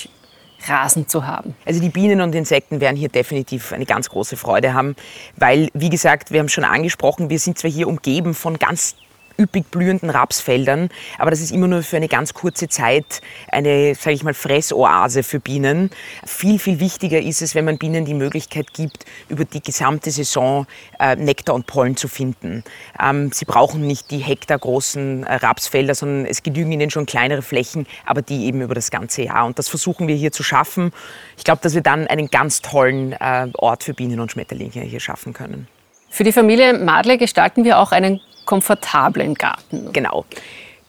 Rasen 0.67 1.07
zu 1.07 1.25
haben. 1.25 1.55
Also 1.65 1.79
die 1.79 1.89
Bienen 1.89 2.21
und 2.21 2.35
Insekten 2.35 2.81
werden 2.81 2.97
hier 2.97 3.09
definitiv 3.09 3.71
eine 3.71 3.85
ganz 3.85 4.09
große 4.09 4.35
Freude 4.35 4.73
haben, 4.73 4.95
weil, 5.35 5.69
wie 5.73 5.89
gesagt, 5.89 6.31
wir 6.31 6.39
haben 6.39 6.49
schon 6.49 6.63
angesprochen, 6.63 7.29
wir 7.29 7.39
sind 7.39 7.57
zwar 7.57 7.71
hier 7.71 7.87
umgeben 7.87 8.33
von 8.33 8.57
ganz 8.57 8.95
üppig 9.39 9.71
blühenden 9.71 10.09
Rapsfeldern. 10.09 10.89
Aber 11.17 11.31
das 11.31 11.39
ist 11.39 11.51
immer 11.51 11.67
nur 11.67 11.81
für 11.81 11.97
eine 11.97 12.07
ganz 12.07 12.33
kurze 12.33 12.67
Zeit 12.67 13.21
eine, 13.51 13.95
sage 13.95 14.15
ich 14.15 14.23
mal, 14.23 14.33
Fressoase 14.33 15.23
für 15.23 15.39
Bienen. 15.39 15.89
Viel, 16.25 16.59
viel 16.59 16.79
wichtiger 16.79 17.19
ist 17.19 17.41
es, 17.41 17.55
wenn 17.55 17.65
man 17.65 17.77
Bienen 17.77 18.05
die 18.05 18.13
Möglichkeit 18.13 18.73
gibt, 18.73 19.05
über 19.29 19.45
die 19.45 19.61
gesamte 19.61 20.11
Saison 20.11 20.67
äh, 20.99 21.15
Nektar 21.15 21.55
und 21.55 21.65
Pollen 21.65 21.95
zu 21.95 22.07
finden. 22.07 22.63
Ähm, 23.01 23.31
sie 23.31 23.45
brauchen 23.45 23.87
nicht 23.87 24.11
die 24.11 24.19
hektargroßen 24.19 25.23
äh, 25.23 25.35
Rapsfelder, 25.35 25.95
sondern 25.95 26.25
es 26.25 26.43
genügen 26.43 26.71
ihnen 26.71 26.89
schon 26.89 27.05
kleinere 27.05 27.41
Flächen, 27.41 27.87
aber 28.05 28.21
die 28.21 28.45
eben 28.45 28.61
über 28.61 28.75
das 28.75 28.91
ganze 28.91 29.23
Jahr. 29.23 29.45
Und 29.45 29.57
das 29.57 29.69
versuchen 29.69 30.07
wir 30.07 30.15
hier 30.15 30.31
zu 30.31 30.43
schaffen. 30.43 30.91
Ich 31.37 31.43
glaube, 31.43 31.61
dass 31.61 31.73
wir 31.73 31.81
dann 31.81 32.07
einen 32.07 32.27
ganz 32.27 32.61
tollen 32.61 33.13
äh, 33.13 33.47
Ort 33.57 33.83
für 33.83 33.93
Bienen 33.93 34.19
und 34.19 34.31
Schmetterlinge 34.31 34.81
hier 34.81 34.99
schaffen 34.99 35.33
können. 35.33 35.67
Für 36.09 36.23
die 36.23 36.31
Familie 36.31 36.73
Madle 36.73 37.17
gestalten 37.17 37.63
wir 37.63 37.79
auch 37.79 37.91
einen 37.91 38.19
komfortablen 38.45 39.35
Garten. 39.35 39.93
Genau. 39.93 40.25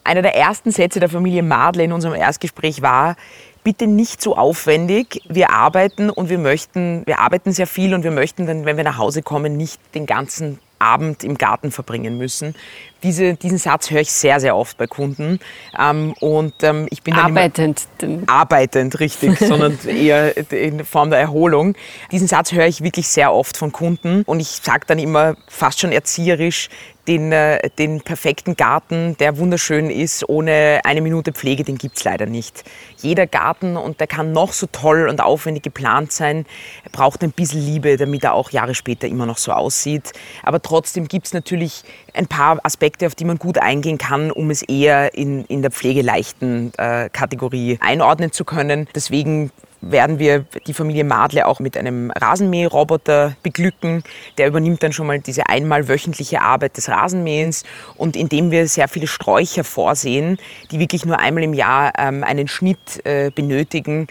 Einer 0.03 0.23
der 0.23 0.35
ersten 0.35 0.71
Sätze 0.71 0.99
der 0.99 1.11
Familie 1.11 1.43
Madle 1.43 1.85
in 1.85 1.93
unserem 1.93 2.15
Erstgespräch 2.15 2.81
war, 2.81 3.17
bitte 3.63 3.87
nicht 3.87 4.23
so 4.23 4.37
aufwendig. 4.37 5.23
Wir 5.29 5.51
arbeiten 5.51 6.09
und 6.09 6.31
wir 6.31 6.39
möchten, 6.39 7.03
wir 7.07 7.19
arbeiten 7.19 7.53
sehr 7.53 7.67
viel 7.67 7.95
und 7.95 8.03
wir 8.03 8.11
möchten 8.11 8.47
dann, 8.47 8.65
wenn 8.65 8.77
wir 8.77 8.85
nach 8.85 8.99
Hause 8.99 9.23
kommen, 9.23 9.57
nicht 9.57 9.79
den 9.95 10.07
ganzen 10.07 10.59
Abend 10.79 11.23
im 11.23 11.37
Garten 11.37 11.71
verbringen 11.71 12.17
müssen. 12.17 12.55
Diese, 13.03 13.35
diesen 13.35 13.59
Satz 13.59 13.91
höre 13.91 14.01
ich 14.01 14.13
sehr, 14.13 14.41
sehr 14.41 14.57
oft 14.57 14.77
bei 14.77 14.87
Kunden. 14.87 15.39
Ähm, 15.79 16.15
und 16.21 16.55
ähm, 16.63 16.87
ich 16.91 17.03
bin 17.03 17.15
arbeitend. 17.15 17.87
arbeitend, 18.27 19.01
richtig, 19.01 19.39
sondern 19.41 19.79
eher 19.87 20.37
in 20.53 20.85
Form 20.85 21.11
der 21.11 21.21
Erholung. 21.21 21.75
Diesen 22.13 22.29
Satz 22.29 22.53
höre 22.53 22.67
ich 22.67 22.83
wirklich 22.83 23.09
sehr 23.09 23.33
oft 23.33 23.57
von 23.57 23.73
Kunden 23.73 24.23
und 24.25 24.41
ich 24.41 24.61
sage 24.63 24.85
dann 24.87 24.99
immer 24.99 25.37
fast 25.49 25.81
schon 25.81 25.93
erzieherisch, 25.93 26.69
den, 27.09 27.33
äh, 27.33 27.71
den 27.79 28.03
perfekten 28.03 28.57
Garten, 28.57 29.17
der 29.19 29.39
wunderschön 29.39 29.91
ist, 29.91 30.29
ohne 30.29 30.81
eine 30.85 31.01
Minute 31.01 31.33
Pflege, 31.33 31.65
den 31.65 31.77
gibt 31.77 31.97
es 31.97 32.05
leider 32.05 32.27
nicht. 32.27 32.63
Jeder 32.99 33.27
Garten, 33.27 33.77
und 33.77 34.01
der 34.01 34.07
kann 34.07 34.33
noch 34.33 34.53
so 34.53 34.67
toll 34.71 35.09
und 35.09 35.21
aufwendig 35.21 35.63
geplant 35.63 36.13
sein, 36.13 36.47
braucht 36.93 37.23
ein 37.23 37.33
bisschen 37.33 37.65
Liebe, 37.65 37.97
damit 37.97 38.25
er 38.25 38.35
auch 38.35 38.51
Jahre 38.51 38.75
später 38.75 39.09
immer 39.09 39.27
noch 39.27 39.39
so 39.39 39.53
aussieht. 39.53 40.13
Aber 40.43 40.61
trotzdem 40.61 41.09
gibt 41.09 41.27
es 41.27 41.33
natürlich 41.33 41.83
ein 42.15 42.27
paar 42.27 42.59
Aspekte, 42.65 42.90
auf 43.05 43.15
die 43.15 43.25
man 43.25 43.39
gut 43.39 43.59
eingehen 43.59 43.99
kann, 43.99 44.31
um 44.31 44.51
es 44.51 44.63
eher 44.63 45.15
in, 45.15 45.45
in 45.47 45.63
der 45.63 45.71
pflegeleichten 45.71 46.73
äh, 46.77 47.09
Kategorie 47.11 47.79
einordnen 47.81 48.33
zu 48.33 48.45
können. 48.45 48.89
Deswegen 48.95 49.51
werden 49.81 50.19
wir 50.19 50.45
die 50.67 50.75
Familie 50.75 51.05
Madle 51.05 51.47
auch 51.47 51.61
mit 51.61 51.77
einem 51.77 52.11
Rasenmäherroboter 52.11 53.37
beglücken. 53.43 54.03
Der 54.39 54.49
übernimmt 54.49 54.83
dann 54.83 54.93
schon 54.93 55.07
mal 55.07 55.21
diese 55.21 55.47
einmal 55.47 55.89
wöchentliche 55.89 56.43
Arbeit 56.43 56.77
des 56.77 56.89
Rasenmähens. 56.89 57.65
Und 57.97 58.17
indem 58.17 58.51
wir 58.51 58.69
sehr 58.69 58.89
viele 58.89 59.07
Sträucher 59.07 59.65
vorsehen, 59.65 60.39
die 60.71 60.79
wirklich 60.79 61.05
nur 61.05 61.19
einmal 61.19 61.45
im 61.45 61.55
Jahr 61.55 61.93
ähm, 61.99 62.25
einen 62.25 62.49
Schnitt 62.49 63.05
äh, 63.05 63.31
benötigen, 63.31 64.07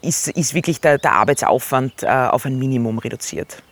ist, 0.00 0.28
ist 0.28 0.54
wirklich 0.54 0.80
der, 0.80 0.98
der 0.98 1.12
Arbeitsaufwand 1.12 2.02
äh, 2.02 2.08
auf 2.08 2.44
ein 2.44 2.58
Minimum 2.58 2.98
reduziert. 2.98 3.62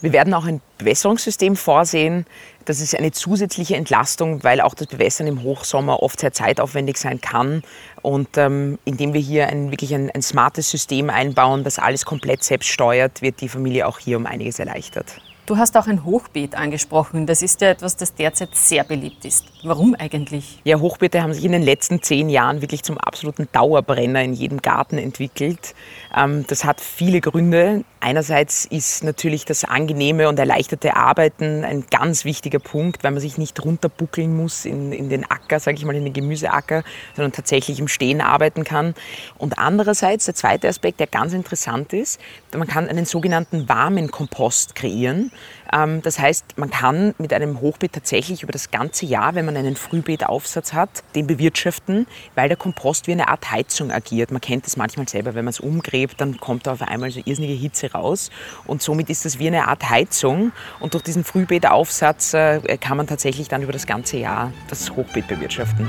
Wir 0.00 0.12
werden 0.12 0.34
auch 0.34 0.44
ein 0.44 0.60
Bewässerungssystem 0.78 1.56
vorsehen. 1.56 2.26
Das 2.64 2.80
ist 2.80 2.94
eine 2.94 3.12
zusätzliche 3.12 3.76
Entlastung, 3.76 4.44
weil 4.44 4.60
auch 4.60 4.74
das 4.74 4.88
Bewässern 4.88 5.26
im 5.26 5.42
Hochsommer 5.42 6.02
oft 6.02 6.20
sehr 6.20 6.32
zeitaufwendig 6.32 6.98
sein 6.98 7.20
kann. 7.20 7.62
Und 8.02 8.36
ähm, 8.36 8.78
indem 8.84 9.14
wir 9.14 9.20
hier 9.20 9.48
ein, 9.48 9.70
wirklich 9.70 9.94
ein, 9.94 10.10
ein 10.10 10.22
smartes 10.22 10.70
System 10.70 11.08
einbauen, 11.10 11.64
das 11.64 11.78
alles 11.78 12.04
komplett 12.04 12.44
selbst 12.44 12.68
steuert, 12.68 13.22
wird 13.22 13.40
die 13.40 13.48
Familie 13.48 13.86
auch 13.86 13.98
hier 13.98 14.16
um 14.16 14.26
einiges 14.26 14.58
erleichtert. 14.58 15.20
Du 15.46 15.56
hast 15.58 15.76
auch 15.76 15.86
ein 15.86 16.04
Hochbeet 16.04 16.56
angesprochen. 16.56 17.26
Das 17.26 17.40
ist 17.40 17.60
ja 17.60 17.70
etwas, 17.70 17.96
das 17.96 18.16
derzeit 18.16 18.52
sehr 18.56 18.82
beliebt 18.82 19.24
ist. 19.24 19.44
Warum 19.62 19.94
eigentlich? 19.94 20.60
Ja, 20.64 20.80
Hochbeete 20.80 21.22
haben 21.22 21.32
sich 21.32 21.44
in 21.44 21.52
den 21.52 21.62
letzten 21.62 22.02
zehn 22.02 22.28
Jahren 22.28 22.62
wirklich 22.62 22.82
zum 22.82 22.98
absoluten 22.98 23.46
Dauerbrenner 23.52 24.24
in 24.24 24.32
jedem 24.32 24.60
Garten 24.60 24.98
entwickelt. 24.98 25.76
Ähm, 26.16 26.44
das 26.48 26.64
hat 26.64 26.80
viele 26.80 27.20
Gründe. 27.20 27.84
Einerseits 28.00 28.64
ist 28.64 29.04
natürlich 29.04 29.44
das 29.44 29.64
angenehme 29.64 30.28
und 30.28 30.38
erleichterte 30.38 30.96
Arbeiten 30.96 31.64
ein 31.64 31.84
ganz 31.90 32.24
wichtiger 32.24 32.58
Punkt, 32.58 33.04
weil 33.04 33.12
man 33.12 33.20
sich 33.20 33.38
nicht 33.38 33.64
runterbuckeln 33.64 34.36
muss 34.36 34.64
in, 34.64 34.92
in 34.92 35.08
den 35.08 35.24
Acker, 35.30 35.60
sage 35.60 35.76
ich 35.76 35.84
mal, 35.84 35.94
in 35.94 36.04
den 36.04 36.12
Gemüseacker, 36.12 36.82
sondern 37.14 37.32
tatsächlich 37.32 37.78
im 37.78 37.88
Stehen 37.88 38.20
arbeiten 38.20 38.64
kann. 38.64 38.94
Und 39.38 39.58
andererseits, 39.58 40.24
der 40.26 40.34
zweite 40.34 40.68
Aspekt, 40.68 40.98
der 40.98 41.06
ganz 41.06 41.32
interessant 41.32 41.92
ist, 41.92 42.20
man 42.56 42.66
kann 42.66 42.88
einen 42.88 43.06
sogenannten 43.06 43.68
warmen 43.68 44.10
Kompost 44.10 44.74
kreieren. 44.74 45.30
Ähm, 45.72 46.02
das 46.02 46.18
heißt, 46.18 46.58
man 46.58 46.70
kann 46.70 47.14
mit 47.18 47.32
einem 47.32 47.60
Hochbeet 47.60 47.92
tatsächlich 47.92 48.42
über 48.42 48.52
das 48.52 48.70
ganze 48.70 49.06
Jahr, 49.06 49.34
wenn 49.34 49.44
man 49.44 49.56
einen 49.56 49.76
Frühbeetaufsatz 49.76 50.72
hat, 50.72 51.02
den 51.14 51.26
bewirtschaften, 51.26 52.06
weil 52.34 52.48
der 52.48 52.56
Kompost 52.56 53.06
wie 53.06 53.12
eine 53.12 53.28
Art 53.28 53.50
Heizung 53.50 53.90
agiert. 53.90 54.30
Man 54.30 54.40
kennt 54.40 54.66
das 54.66 54.76
manchmal 54.76 55.08
selber, 55.08 55.34
wenn 55.34 55.44
man 55.44 55.50
es 55.50 55.60
umgräbt, 55.60 56.20
dann 56.20 56.38
kommt 56.38 56.66
da 56.66 56.72
auf 56.72 56.82
einmal 56.82 57.10
so 57.10 57.20
irrsinnige 57.24 57.54
Hitze 57.54 57.92
raus. 57.92 58.30
Und 58.66 58.82
somit 58.82 59.10
ist 59.10 59.24
das 59.24 59.38
wie 59.38 59.48
eine 59.48 59.68
Art 59.68 59.88
Heizung. 59.88 60.52
Und 60.80 60.94
durch 60.94 61.04
diesen 61.04 61.24
Frühbeetaufsatz 61.24 62.34
äh, 62.34 62.60
kann 62.78 62.96
man 62.96 63.06
tatsächlich 63.06 63.48
dann 63.48 63.62
über 63.62 63.72
das 63.72 63.86
ganze 63.86 64.18
Jahr 64.18 64.52
das 64.68 64.90
Hochbeet 64.90 65.28
bewirtschaften. 65.28 65.88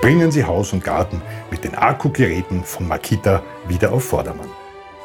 Bringen 0.00 0.30
Sie 0.30 0.44
Haus 0.44 0.72
und 0.74 0.84
Garten 0.84 1.22
mit 1.50 1.64
den 1.64 1.74
Akkugeräten 1.74 2.62
von 2.62 2.86
Makita 2.86 3.42
wieder 3.68 3.90
auf 3.90 4.04
Vordermann. 4.04 4.63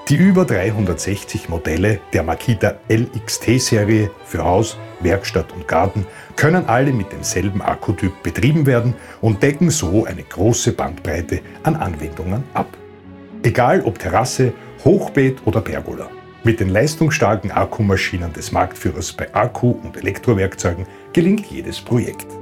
Die 0.09 0.15
über 0.15 0.43
360 0.43 1.49
Modelle 1.49 1.99
der 2.13 2.23
Makita 2.23 2.77
LXT-Serie 2.89 4.09
für 4.25 4.43
Haus, 4.43 4.75
Werkstatt 5.01 5.53
und 5.53 5.67
Garten 5.67 6.07
können 6.35 6.65
alle 6.65 6.91
mit 6.91 7.11
demselben 7.11 7.61
Akkutyp 7.61 8.23
betrieben 8.23 8.65
werden 8.65 8.95
und 9.21 9.43
decken 9.43 9.69
so 9.69 10.05
eine 10.05 10.23
große 10.23 10.71
Bandbreite 10.71 11.41
an 11.61 11.75
Anwendungen 11.75 12.43
ab. 12.55 12.75
Egal 13.43 13.83
ob 13.83 13.99
Terrasse, 13.99 14.51
Hochbeet 14.83 15.45
oder 15.45 15.61
Pergola. 15.61 16.09
Mit 16.43 16.59
den 16.59 16.69
leistungsstarken 16.69 17.51
Akkumaschinen 17.51 18.33
des 18.33 18.51
Marktführers 18.51 19.13
bei 19.13 19.31
Akku- 19.35 19.79
und 19.83 19.95
Elektrowerkzeugen 19.95 20.87
gelingt 21.13 21.45
jedes 21.51 21.79
Projekt. 21.79 22.38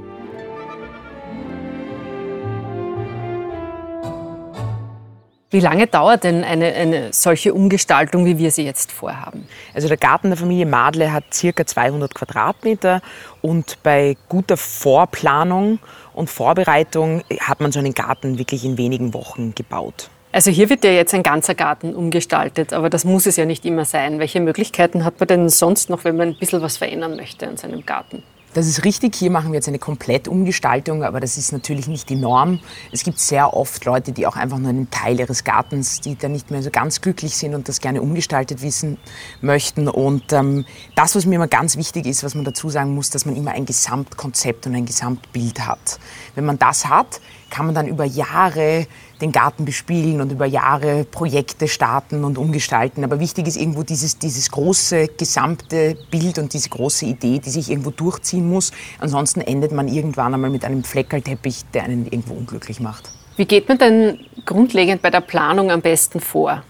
Wie 5.50 5.60
lange 5.60 5.86
dauert 5.86 6.24
denn 6.24 6.44
eine, 6.44 6.74
eine, 6.74 7.10
solche 7.14 7.54
Umgestaltung, 7.54 8.26
wie 8.26 8.36
wir 8.36 8.50
sie 8.50 8.64
jetzt 8.64 8.92
vorhaben? 8.92 9.48
Also 9.72 9.88
der 9.88 9.96
Garten 9.96 10.28
der 10.28 10.36
Familie 10.36 10.66
Madle 10.66 11.10
hat 11.10 11.24
circa 11.32 11.64
200 11.64 12.14
Quadratmeter 12.14 13.00
und 13.40 13.82
bei 13.82 14.18
guter 14.28 14.58
Vorplanung 14.58 15.78
und 16.12 16.28
Vorbereitung 16.28 17.22
hat 17.40 17.60
man 17.60 17.72
so 17.72 17.78
einen 17.78 17.94
Garten 17.94 18.38
wirklich 18.38 18.62
in 18.66 18.76
wenigen 18.76 19.14
Wochen 19.14 19.54
gebaut. 19.54 20.10
Also 20.32 20.50
hier 20.50 20.68
wird 20.68 20.84
ja 20.84 20.90
jetzt 20.90 21.14
ein 21.14 21.22
ganzer 21.22 21.54
Garten 21.54 21.94
umgestaltet, 21.94 22.74
aber 22.74 22.90
das 22.90 23.06
muss 23.06 23.24
es 23.24 23.36
ja 23.36 23.46
nicht 23.46 23.64
immer 23.64 23.86
sein. 23.86 24.18
Welche 24.18 24.40
Möglichkeiten 24.40 25.06
hat 25.06 25.18
man 25.18 25.28
denn 25.28 25.48
sonst 25.48 25.88
noch, 25.88 26.04
wenn 26.04 26.18
man 26.18 26.28
ein 26.28 26.38
bisschen 26.38 26.60
was 26.60 26.76
verändern 26.76 27.16
möchte 27.16 27.48
an 27.48 27.56
seinem 27.56 27.86
Garten? 27.86 28.22
Das 28.54 28.66
ist 28.66 28.84
richtig. 28.84 29.14
Hier 29.14 29.30
machen 29.30 29.52
wir 29.52 29.56
jetzt 29.56 29.68
eine 29.68 29.78
Komplettumgestaltung, 29.78 31.04
aber 31.04 31.20
das 31.20 31.36
ist 31.36 31.52
natürlich 31.52 31.86
nicht 31.86 32.08
die 32.08 32.16
Norm. 32.16 32.60
Es 32.92 33.04
gibt 33.04 33.18
sehr 33.18 33.54
oft 33.54 33.84
Leute, 33.84 34.12
die 34.12 34.26
auch 34.26 34.36
einfach 34.36 34.58
nur 34.58 34.70
einen 34.70 34.90
Teil 34.90 35.20
ihres 35.20 35.44
Gartens, 35.44 36.00
die 36.00 36.16
da 36.16 36.28
nicht 36.28 36.50
mehr 36.50 36.62
so 36.62 36.70
ganz 36.70 37.02
glücklich 37.02 37.36
sind 37.36 37.54
und 37.54 37.68
das 37.68 37.80
gerne 37.80 38.00
umgestaltet 38.00 38.62
wissen 38.62 38.96
möchten. 39.42 39.86
Und 39.86 40.32
ähm, 40.32 40.64
das, 40.94 41.14
was 41.14 41.26
mir 41.26 41.34
immer 41.34 41.46
ganz 41.46 41.76
wichtig 41.76 42.06
ist, 42.06 42.24
was 42.24 42.34
man 42.34 42.44
dazu 42.44 42.70
sagen 42.70 42.94
muss, 42.94 43.10
dass 43.10 43.26
man 43.26 43.36
immer 43.36 43.50
ein 43.52 43.66
Gesamtkonzept 43.66 44.66
und 44.66 44.74
ein 44.74 44.86
Gesamtbild 44.86 45.66
hat. 45.66 45.98
Wenn 46.34 46.46
man 46.46 46.58
das 46.58 46.86
hat, 46.86 47.20
kann 47.50 47.66
man 47.66 47.74
dann 47.74 47.86
über 47.86 48.04
Jahre 48.04 48.86
den 49.20 49.32
Garten 49.32 49.64
bespielen 49.64 50.20
und 50.20 50.32
über 50.32 50.46
Jahre 50.46 51.04
Projekte 51.04 51.68
starten 51.68 52.24
und 52.24 52.38
umgestalten. 52.38 53.04
Aber 53.04 53.20
wichtig 53.20 53.46
ist 53.46 53.56
irgendwo 53.56 53.82
dieses, 53.82 54.18
dieses 54.18 54.50
große 54.50 55.08
gesamte 55.16 55.96
Bild 56.10 56.38
und 56.38 56.52
diese 56.52 56.68
große 56.68 57.06
Idee, 57.06 57.38
die 57.38 57.50
sich 57.50 57.70
irgendwo 57.70 57.90
durchziehen 57.90 58.48
muss. 58.48 58.72
Ansonsten 58.98 59.40
endet 59.40 59.72
man 59.72 59.88
irgendwann 59.88 60.34
einmal 60.34 60.50
mit 60.50 60.64
einem 60.64 60.84
Fleckerlteppich, 60.84 61.64
der 61.74 61.84
einen 61.84 62.04
irgendwo 62.06 62.34
unglücklich 62.34 62.80
macht. 62.80 63.10
Wie 63.36 63.44
geht 63.44 63.68
man 63.68 63.78
denn 63.78 64.18
grundlegend 64.46 65.02
bei 65.02 65.10
der 65.10 65.20
Planung 65.20 65.70
am 65.70 65.80
besten 65.80 66.20
vor? 66.20 66.62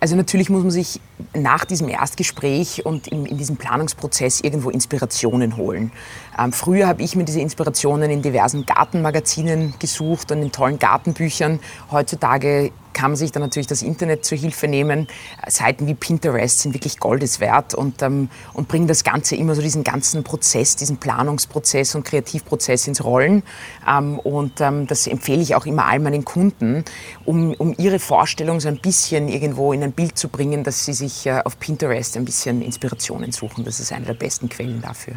Also 0.00 0.16
natürlich 0.16 0.48
muss 0.48 0.62
man 0.62 0.70
sich 0.70 0.98
nach 1.34 1.66
diesem 1.66 1.88
Erstgespräch 1.90 2.86
und 2.86 3.06
in, 3.06 3.26
in 3.26 3.36
diesem 3.36 3.56
Planungsprozess 3.56 4.40
irgendwo 4.40 4.70
Inspirationen 4.70 5.58
holen. 5.58 5.92
Ähm, 6.38 6.52
früher 6.52 6.88
habe 6.88 7.02
ich 7.02 7.16
mir 7.16 7.24
diese 7.24 7.40
Inspirationen 7.40 8.10
in 8.10 8.22
diversen 8.22 8.64
Gartenmagazinen 8.64 9.74
gesucht 9.78 10.32
und 10.32 10.40
in 10.40 10.52
tollen 10.52 10.78
Gartenbüchern. 10.78 11.60
Heutzutage 11.90 12.72
kann 13.00 13.12
man 13.12 13.16
sich 13.16 13.32
dann 13.32 13.42
natürlich 13.42 13.66
das 13.66 13.80
Internet 13.80 14.26
zur 14.26 14.36
Hilfe 14.36 14.68
nehmen. 14.68 15.08
Seiten 15.48 15.86
wie 15.86 15.94
Pinterest 15.94 16.60
sind 16.60 16.74
wirklich 16.74 16.98
Goldes 16.98 17.40
wert 17.40 17.72
und, 17.72 18.02
ähm, 18.02 18.28
und 18.52 18.68
bringen 18.68 18.88
das 18.88 19.04
Ganze 19.04 19.36
immer 19.36 19.54
so 19.54 19.62
diesen 19.62 19.84
ganzen 19.84 20.22
Prozess, 20.22 20.76
diesen 20.76 20.98
Planungsprozess 20.98 21.94
und 21.94 22.04
Kreativprozess 22.04 22.88
ins 22.88 23.02
Rollen. 23.02 23.42
Ähm, 23.88 24.18
und 24.18 24.60
ähm, 24.60 24.86
das 24.86 25.06
empfehle 25.06 25.40
ich 25.40 25.54
auch 25.54 25.64
immer 25.64 25.86
all 25.86 25.98
meinen 25.98 26.26
Kunden, 26.26 26.84
um, 27.24 27.54
um 27.54 27.74
ihre 27.78 28.00
Vorstellung 28.00 28.60
so 28.60 28.68
ein 28.68 28.76
bisschen 28.76 29.28
irgendwo 29.28 29.72
in 29.72 29.82
ein 29.82 29.92
Bild 29.92 30.18
zu 30.18 30.28
bringen, 30.28 30.62
dass 30.62 30.84
sie 30.84 30.92
sich 30.92 31.24
äh, 31.24 31.40
auf 31.42 31.58
Pinterest 31.58 32.18
ein 32.18 32.26
bisschen 32.26 32.60
Inspirationen 32.60 33.32
suchen. 33.32 33.64
Das 33.64 33.80
ist 33.80 33.92
eine 33.92 34.04
der 34.04 34.14
besten 34.14 34.50
Quellen 34.50 34.82
dafür. 34.82 35.14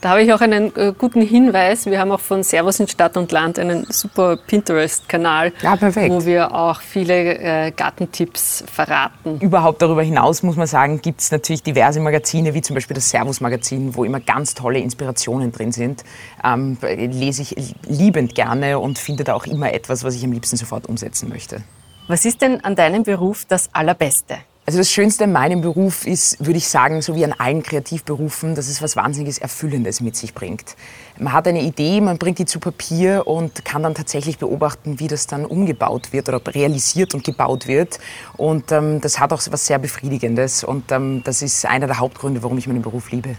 Da 0.00 0.10
habe 0.10 0.22
ich 0.22 0.32
auch 0.32 0.40
einen 0.40 0.74
äh, 0.76 0.92
guten 0.96 1.22
Hinweis. 1.22 1.86
Wir 1.86 1.98
haben 1.98 2.12
auch 2.12 2.20
von 2.20 2.42
Servus 2.42 2.80
in 2.80 2.88
Stadt 2.88 3.16
und 3.16 3.32
Land 3.32 3.58
einen 3.58 3.86
super 3.88 4.36
Pinterest-Kanal, 4.36 5.52
ja, 5.62 5.80
wo 5.80 6.24
wir 6.26 6.54
auch 6.54 6.80
viele 6.80 7.38
äh, 7.38 7.70
Gartentipps 7.70 8.64
verraten. 8.70 9.40
Überhaupt 9.40 9.80
darüber 9.80 10.02
hinaus 10.02 10.42
muss 10.42 10.56
man 10.56 10.66
sagen, 10.66 11.00
gibt 11.00 11.20
es 11.22 11.30
natürlich 11.30 11.62
diverse 11.62 12.00
Magazine, 12.00 12.52
wie 12.52 12.60
zum 12.60 12.74
Beispiel 12.74 12.94
das 12.94 13.08
Servus-Magazin, 13.10 13.94
wo 13.94 14.04
immer 14.04 14.20
ganz 14.20 14.54
tolle 14.54 14.80
Inspirationen 14.80 15.50
drin 15.50 15.72
sind. 15.72 16.04
Ähm, 16.44 16.76
lese 16.82 17.42
ich 17.42 17.74
liebend 17.88 18.34
gerne 18.34 18.78
und 18.78 18.98
finde 18.98 19.24
da 19.24 19.34
auch 19.34 19.46
immer 19.46 19.72
etwas, 19.72 20.04
was 20.04 20.14
ich 20.14 20.24
am 20.24 20.32
liebsten 20.32 20.56
sofort 20.56 20.86
umsetzen 20.86 21.28
möchte. 21.28 21.62
Was 22.06 22.24
ist 22.24 22.42
denn 22.42 22.62
an 22.62 22.76
deinem 22.76 23.02
Beruf 23.02 23.46
das 23.46 23.70
Allerbeste? 23.72 24.36
Also 24.68 24.78
das 24.78 24.90
Schönste 24.90 25.24
an 25.24 25.32
meinem 25.32 25.60
Beruf 25.60 26.08
ist, 26.08 26.44
würde 26.44 26.58
ich 26.58 26.66
sagen, 26.66 27.00
so 27.00 27.14
wie 27.14 27.24
an 27.24 27.32
allen 27.32 27.62
Kreativberufen, 27.62 28.56
dass 28.56 28.66
es 28.66 28.82
was 28.82 28.96
Wahnsinniges 28.96 29.38
Erfüllendes 29.38 30.00
mit 30.00 30.16
sich 30.16 30.34
bringt. 30.34 30.74
Man 31.20 31.32
hat 31.32 31.46
eine 31.46 31.62
Idee, 31.62 32.00
man 32.00 32.18
bringt 32.18 32.40
die 32.40 32.46
zu 32.46 32.58
Papier 32.58 33.28
und 33.28 33.64
kann 33.64 33.84
dann 33.84 33.94
tatsächlich 33.94 34.38
beobachten, 34.38 34.98
wie 34.98 35.06
das 35.06 35.28
dann 35.28 35.46
umgebaut 35.46 36.12
wird 36.12 36.28
oder 36.28 36.40
realisiert 36.52 37.14
und 37.14 37.22
gebaut 37.22 37.68
wird. 37.68 38.00
Und 38.36 38.72
ähm, 38.72 39.00
das 39.00 39.20
hat 39.20 39.32
auch 39.32 39.40
was 39.50 39.66
sehr 39.66 39.78
Befriedigendes 39.78 40.64
und 40.64 40.90
ähm, 40.90 41.22
das 41.22 41.42
ist 41.42 41.64
einer 41.64 41.86
der 41.86 42.00
Hauptgründe, 42.00 42.42
warum 42.42 42.58
ich 42.58 42.66
meinen 42.66 42.82
Beruf 42.82 43.12
liebe. 43.12 43.36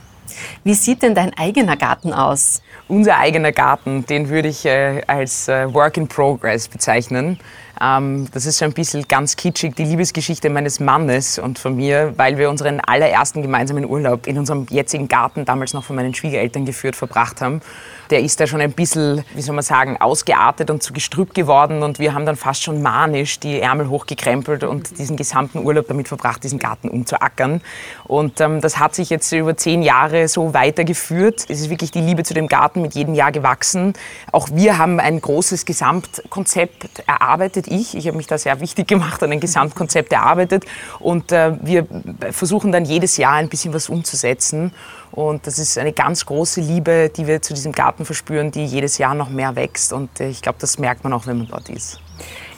Wie 0.63 0.73
sieht 0.75 1.01
denn 1.01 1.13
dein 1.13 1.37
eigener 1.37 1.75
Garten 1.75 2.13
aus? 2.13 2.61
Unser 2.87 3.17
eigener 3.17 3.51
Garten, 3.51 4.05
den 4.05 4.29
würde 4.29 4.47
ich 4.47 4.65
äh, 4.65 5.01
als 5.07 5.49
äh, 5.49 5.73
Work 5.73 5.97
in 5.97 6.07
Progress 6.07 6.69
bezeichnen. 6.69 7.37
Ähm, 7.81 8.27
das 8.31 8.45
ist 8.45 8.57
so 8.57 8.65
ein 8.65 8.73
bisschen 8.73 9.07
ganz 9.07 9.35
kitschig, 9.35 9.75
die 9.75 9.85
Liebesgeschichte 9.85 10.49
meines 10.49 10.79
Mannes 10.79 11.39
und 11.39 11.59
von 11.59 11.75
mir, 11.75 12.13
weil 12.17 12.37
wir 12.37 12.49
unseren 12.49 12.79
allerersten 12.79 13.41
gemeinsamen 13.41 13.85
Urlaub 13.85 14.27
in 14.27 14.37
unserem 14.37 14.65
jetzigen 14.69 15.07
Garten, 15.07 15.45
damals 15.45 15.73
noch 15.73 15.83
von 15.83 15.95
meinen 15.95 16.13
Schwiegereltern 16.13 16.65
geführt, 16.65 16.95
verbracht 16.95 17.41
haben 17.41 17.61
der 18.09 18.21
ist 18.21 18.39
da 18.39 18.47
schon 18.47 18.61
ein 18.61 18.71
bisschen, 18.71 19.23
wie 19.33 19.41
soll 19.41 19.55
man 19.55 19.63
sagen, 19.63 19.97
ausgeartet 19.97 20.69
und 20.69 20.81
zu 20.83 20.93
Gestrüpp 20.93 21.33
geworden. 21.33 21.83
Und 21.83 21.99
wir 21.99 22.13
haben 22.13 22.25
dann 22.25 22.35
fast 22.35 22.63
schon 22.63 22.81
manisch 22.81 23.39
die 23.39 23.59
Ärmel 23.59 23.89
hochgekrempelt 23.89 24.63
und 24.63 24.97
diesen 24.97 25.17
gesamten 25.17 25.59
Urlaub 25.59 25.87
damit 25.87 26.07
verbracht, 26.07 26.43
diesen 26.43 26.59
Garten 26.59 26.89
umzuackern. 26.89 27.61
Und 28.05 28.39
ähm, 28.41 28.61
das 28.61 28.79
hat 28.79 28.95
sich 28.95 29.09
jetzt 29.09 29.31
über 29.31 29.57
zehn 29.57 29.81
Jahre 29.81 30.27
so 30.27 30.53
weitergeführt. 30.53 31.45
Es 31.49 31.59
ist 31.59 31.69
wirklich 31.69 31.91
die 31.91 32.01
Liebe 32.01 32.23
zu 32.23 32.33
dem 32.33 32.47
Garten 32.47 32.81
mit 32.81 32.95
jedem 32.95 33.13
Jahr 33.13 33.31
gewachsen. 33.31 33.93
Auch 34.31 34.49
wir 34.51 34.77
haben 34.77 34.99
ein 34.99 35.19
großes 35.19 35.65
Gesamtkonzept 35.65 37.03
erarbeitet. 37.07 37.66
Ich, 37.67 37.95
ich 37.95 38.08
habe 38.08 38.17
mich 38.17 38.27
da 38.27 38.38
sehr 38.38 38.60
wichtig 38.60 38.88
gemacht 38.88 39.21
und 39.23 39.32
ein 39.32 39.39
Gesamtkonzept 39.39 40.13
erarbeitet. 40.13 40.65
Und 40.99 41.32
äh, 41.32 41.53
wir 41.62 41.88
versuchen 42.32 42.71
dann 42.71 42.86
jedes 42.86 43.17
Jahr 43.17 43.34
ein 43.34 43.49
bisschen 43.49 43.73
was 43.73 43.89
umzusetzen. 43.89 44.71
Und 45.12 45.47
das 45.47 45.60
ist 45.60 45.77
eine 45.77 45.93
ganz 45.93 46.25
große 46.25 46.62
Liebe, 46.62 47.12
die 47.15 47.27
wir 47.27 47.41
zu 47.41 47.53
diesem 47.53 47.71
Garten 47.71 48.06
verspüren, 48.06 48.51
die 48.51 48.65
jedes 48.65 48.97
Jahr 48.97 49.15
noch 49.15 49.30
mehr 49.30 49.56
wächst. 49.56 49.93
Und 49.93 50.19
äh, 50.19 50.30
ich 50.30 50.41
glaube, 50.41 50.58
das 50.60 50.80
merkt 50.80 51.03
man 51.03 51.13
auch, 51.13 51.27
wenn 51.27 51.38
man 51.38 51.47
dort 51.47 51.69
ist. 51.69 51.99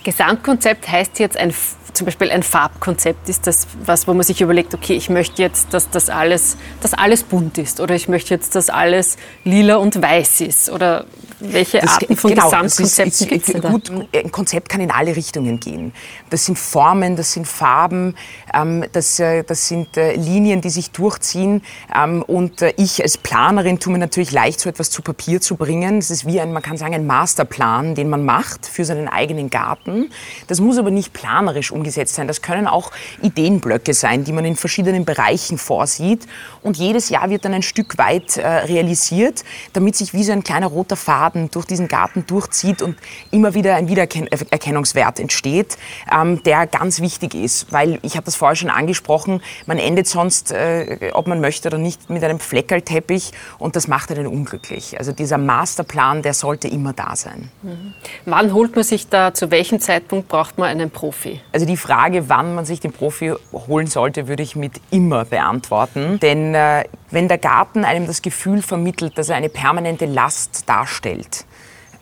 Gesamtkonzept 0.04 0.90
heißt 0.90 1.20
jetzt 1.20 1.38
ein, 1.38 1.54
zum 1.94 2.06
Beispiel 2.06 2.32
ein 2.32 2.44
Farbkonzept. 2.44 3.30
Ist 3.30 3.48
das 3.48 3.68
was, 3.86 4.08
wo 4.08 4.14
man 4.14 4.24
sich 4.24 4.42
überlegt, 4.42 4.74
okay, 4.74 4.94
ich 4.94 5.10
möchte 5.10 5.42
jetzt, 5.42 5.74
dass 5.74 5.90
das 5.90 6.10
alles, 6.10 6.58
dass 6.82 6.94
alles 6.94 7.24
bunt 7.24 7.58
ist 7.58 7.80
oder 7.80 7.96
ich 7.96 8.08
möchte 8.08 8.34
jetzt, 8.34 8.56
dass 8.56 8.70
alles 8.70 9.18
lila 9.44 9.76
und 9.76 10.02
weiß 10.02 10.42
ist 10.42 10.70
oder 10.70 11.06
welche 11.40 11.80
das, 11.80 11.92
Arten 11.92 12.16
von 12.16 12.32
genau, 12.32 12.46
Gesamtkonzepten 12.46 13.28
gibt 13.28 13.50
es 13.50 13.62
Gut, 13.62 13.92
ein 14.14 14.32
Konzept 14.32 14.70
kann 14.70 14.82
in 14.82 14.92
alle 14.92 15.16
Richtungen 15.16 15.60
gehen. 15.60 15.94
Das 16.30 16.46
sind 16.46 16.58
Formen, 16.58 17.16
das 17.16 17.34
sind 17.34 17.48
Farben, 17.48 18.16
ähm, 18.54 18.86
das, 18.92 19.20
äh, 19.20 19.44
das 19.44 19.68
sind 19.68 19.96
äh, 19.98 20.16
Linien, 20.16 20.62
die 20.62 20.70
sich 20.70 20.92
durchziehen. 20.92 21.62
Ähm, 21.96 22.24
und 22.24 22.62
äh, 22.62 22.74
ich 22.78 23.02
als 23.02 23.18
Planerin 23.18 23.80
tue 23.80 23.94
mir 23.94 24.00
natürlich 24.00 24.32
leicht, 24.32 24.60
so 24.60 24.70
etwas 24.70 24.90
zu 24.90 25.02
Papier 25.02 25.40
zu 25.42 25.56
bringen. 25.56 26.00
Das 26.00 26.12
ist 26.12 26.26
wie 26.26 26.40
ein, 26.42 26.52
man 26.52 26.62
kann 26.62 26.78
sagen, 26.78 26.94
ein 26.94 27.08
Masterplan, 27.08 27.96
den 27.96 28.10
man 28.10 28.26
macht 28.26 28.66
für 28.66 28.84
seinen 28.86 29.08
eigenen 29.08 29.50
Garten. 29.50 30.12
Das 30.48 30.60
muss 30.60 30.78
aber 30.78 30.92
nicht 30.92 31.14
planerisch 31.14 31.72
umgesetzt 31.72 32.16
sein. 32.16 32.28
Das 32.28 32.42
können 32.42 32.68
auch 32.68 32.92
Ideenblöcke 33.22 33.94
sein, 33.94 34.24
die 34.24 34.34
man 34.34 34.46
in 34.46 34.56
verschiedenen 34.56 35.06
Bereichen 35.06 35.58
vorsieht. 35.58 36.28
Und 36.62 36.78
jedes 36.78 37.10
Jahr 37.10 37.30
wird 37.30 37.46
dann 37.46 37.54
ein 37.54 37.64
Stück 37.64 37.98
weit 37.98 38.38
realisiert, 38.38 39.44
damit 39.74 39.96
sich 39.96 40.14
wie 40.14 40.24
so 40.24 40.32
ein 40.32 40.44
kleiner 40.44 40.68
roter 40.68 40.96
Faden 40.96 41.29
Faden 41.30 41.52
durch 41.52 41.66
diesen 41.66 41.88
Garten 41.88 42.26
durchzieht 42.26 42.82
und 42.82 42.98
immer 43.32 43.54
wieder 43.54 43.76
ein 43.76 43.88
Wiedererkennungswert 43.88 45.20
entsteht, 45.20 45.78
ähm, 46.12 46.42
der 46.44 46.68
ganz 46.68 47.02
wichtig 47.02 47.36
ist. 47.36 47.72
Weil, 47.72 48.00
ich 48.02 48.16
habe 48.16 48.26
das 48.26 48.36
vorher 48.36 48.56
schon 48.56 48.70
angesprochen, 48.70 49.42
man 49.66 49.78
endet 49.78 50.08
sonst, 50.08 50.52
äh, 50.52 51.12
ob 51.14 51.28
man 51.28 51.42
möchte 51.42 51.70
oder 51.70 51.78
nicht, 51.78 52.10
mit 52.10 52.24
einem 52.24 52.40
Fleckerlteppich 52.40 53.32
und 53.58 53.76
das 53.76 53.88
macht 53.88 54.12
einen 54.12 54.28
unglücklich. 54.28 54.98
Also 54.98 55.12
dieser 55.12 55.38
Masterplan, 55.38 56.22
der 56.22 56.34
sollte 56.34 56.68
immer 56.68 56.94
da 56.94 57.16
sein. 57.16 57.52
Mhm. 57.62 57.94
Wann 58.26 58.54
holt 58.54 58.76
man 58.76 58.84
sich 58.84 59.10
da, 59.10 59.34
zu 59.34 59.52
welchem 59.52 59.80
Zeitpunkt 59.80 60.28
braucht 60.28 60.58
man 60.58 60.70
einen 60.70 60.90
Profi? 60.90 61.42
Also 61.52 61.66
die 61.66 61.78
Frage, 61.78 62.30
wann 62.30 62.56
man 62.56 62.66
sich 62.66 62.80
den 62.80 62.92
Profi 62.92 63.34
holen 63.54 63.88
sollte, 63.88 64.28
würde 64.28 64.44
ich 64.44 64.56
mit 64.56 64.74
immer 64.92 65.26
beantworten. 65.26 66.20
Denn 66.20 66.56
äh, 66.56 66.86
wenn 67.12 67.28
der 67.28 67.38
Garten 67.38 67.86
einem 67.86 68.08
das 68.08 68.22
Gefühl 68.22 68.62
vermittelt, 68.62 69.18
dass 69.18 69.30
er 69.30 69.36
eine 69.36 69.50
permanente 69.50 70.06
Last 70.06 70.68
darstellt, 70.68 71.46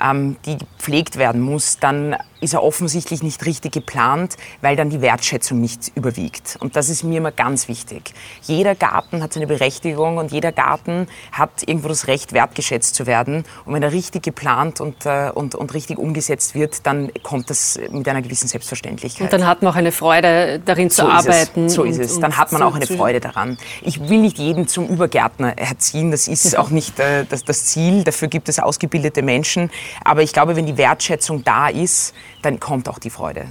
ähm, 0.01 0.37
die 0.45 0.57
gepflegt 0.57 1.17
werden 1.17 1.41
muss, 1.41 1.79
dann 1.79 2.15
ist 2.39 2.53
er 2.53 2.63
offensichtlich 2.63 3.23
nicht 3.23 3.45
richtig 3.45 3.73
geplant, 3.73 4.37
weil 4.61 4.75
dann 4.75 4.89
die 4.89 5.01
Wertschätzung 5.01 5.59
nicht 5.59 5.91
überwiegt. 5.95 6.57
Und 6.59 6.75
das 6.75 6.89
ist 6.89 7.03
mir 7.03 7.17
immer 7.17 7.31
ganz 7.31 7.67
wichtig. 7.67 8.13
Jeder 8.43 8.75
Garten 8.75 9.21
hat 9.23 9.33
seine 9.33 9.47
Berechtigung 9.47 10.17
und 10.17 10.31
jeder 10.31 10.51
Garten 10.51 11.07
hat 11.31 11.63
irgendwo 11.65 11.87
das 11.87 12.07
Recht, 12.07 12.33
wertgeschätzt 12.33 12.95
zu 12.95 13.07
werden. 13.07 13.43
Und 13.65 13.73
wenn 13.73 13.83
er 13.83 13.91
richtig 13.91 14.23
geplant 14.23 14.81
und, 14.81 15.05
äh, 15.05 15.31
und, 15.33 15.55
und 15.55 15.73
richtig 15.73 15.97
umgesetzt 15.97 16.55
wird, 16.55 16.85
dann 16.85 17.11
kommt 17.23 17.49
das 17.49 17.79
mit 17.91 18.07
einer 18.07 18.21
gewissen 18.21 18.47
Selbstverständlichkeit. 18.47 19.23
Und 19.23 19.33
dann 19.33 19.47
hat 19.47 19.61
man 19.61 19.71
auch 19.71 19.77
eine 19.77 19.91
Freude 19.91 20.59
darin 20.63 20.89
so 20.89 21.03
zu 21.03 21.09
arbeiten. 21.09 21.65
Es. 21.65 21.73
So 21.73 21.83
ist 21.83 21.99
es. 21.99 22.19
Dann 22.19 22.37
hat 22.37 22.51
man 22.51 22.61
auch 22.61 22.75
eine 22.75 22.87
Freude 22.87 23.19
daran. 23.19 23.57
Ich 23.81 24.09
will 24.09 24.19
nicht 24.19 24.37
jeden 24.37 24.67
zum 24.67 24.87
Übergärtner 24.87 25.57
erziehen. 25.57 26.11
Das 26.11 26.27
ist 26.27 26.57
auch 26.57 26.69
nicht 26.69 26.99
äh, 26.99 27.25
das, 27.27 27.43
das 27.43 27.65
Ziel. 27.65 28.03
Dafür 28.03 28.27
gibt 28.27 28.49
es 28.49 28.59
ausgebildete 28.59 29.21
Menschen. 29.21 29.69
Aber 30.03 30.21
ich 30.21 30.33
glaube, 30.33 30.55
wenn 30.55 30.65
die 30.65 30.77
Wertschätzung 30.77 31.43
da 31.43 31.69
ist, 31.69 32.13
dann 32.47 32.61
kommt 32.61 32.87
auch 32.87 32.97
die 32.97 33.09
Freude. 33.09 33.45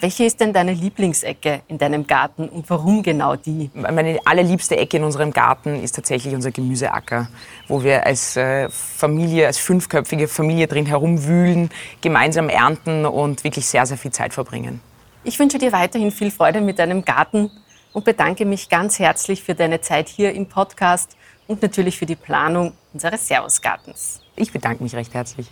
Welche 0.00 0.24
ist 0.24 0.40
denn 0.40 0.52
deine 0.52 0.74
Lieblingsecke 0.74 1.62
in 1.68 1.78
deinem 1.78 2.06
Garten 2.06 2.48
und 2.48 2.68
warum 2.68 3.02
genau 3.02 3.36
die? 3.36 3.70
Meine 3.72 4.18
allerliebste 4.26 4.76
Ecke 4.76 4.98
in 4.98 5.04
unserem 5.04 5.32
Garten 5.32 5.80
ist 5.82 5.94
tatsächlich 5.94 6.34
unser 6.34 6.50
Gemüseacker, 6.50 7.28
wo 7.68 7.82
wir 7.82 8.04
als 8.04 8.36
äh, 8.36 8.68
Familie, 8.68 9.46
als 9.46 9.58
fünfköpfige 9.58 10.28
Familie 10.28 10.66
drin 10.66 10.86
herumwühlen, 10.86 11.70
gemeinsam 12.00 12.48
ernten 12.48 13.06
und 13.06 13.42
wirklich 13.44 13.66
sehr, 13.66 13.86
sehr 13.86 13.96
viel 13.96 14.10
Zeit 14.10 14.34
verbringen. 14.34 14.80
Ich 15.24 15.38
wünsche 15.38 15.58
dir 15.58 15.72
weiterhin 15.72 16.10
viel 16.10 16.32
Freude 16.32 16.60
mit 16.60 16.78
deinem 16.78 17.04
Garten 17.04 17.50
und 17.92 18.04
bedanke 18.04 18.44
mich 18.44 18.68
ganz 18.68 18.98
herzlich 18.98 19.42
für 19.42 19.54
deine 19.54 19.80
Zeit 19.80 20.08
hier 20.08 20.34
im 20.34 20.46
Podcast 20.46 21.16
und 21.46 21.62
natürlich 21.62 21.96
für 21.96 22.06
die 22.06 22.16
Planung 22.16 22.72
unseres 22.92 23.28
Servusgartens. 23.28 24.20
Ich 24.36 24.52
bedanke 24.52 24.82
mich 24.82 24.94
recht 24.94 25.14
herzlich. 25.14 25.48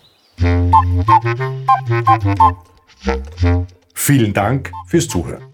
Vielen 3.95 4.33
Dank 4.33 4.73
fürs 4.87 5.09
Zuhören. 5.09 5.45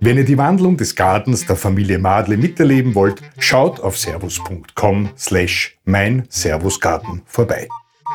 Wenn 0.00 0.16
ihr 0.16 0.24
die 0.24 0.38
Wandlung 0.38 0.76
des 0.76 0.94
Gartens 0.94 1.46
der 1.46 1.56
Familie 1.56 1.98
Madle 1.98 2.36
miterleben 2.36 2.94
wollt, 2.94 3.20
schaut 3.38 3.80
auf 3.80 3.98
servus.com 3.98 5.10
slash 5.16 5.76
mein 5.84 6.24
Servusgarten 6.28 7.22
vorbei. 7.26 7.68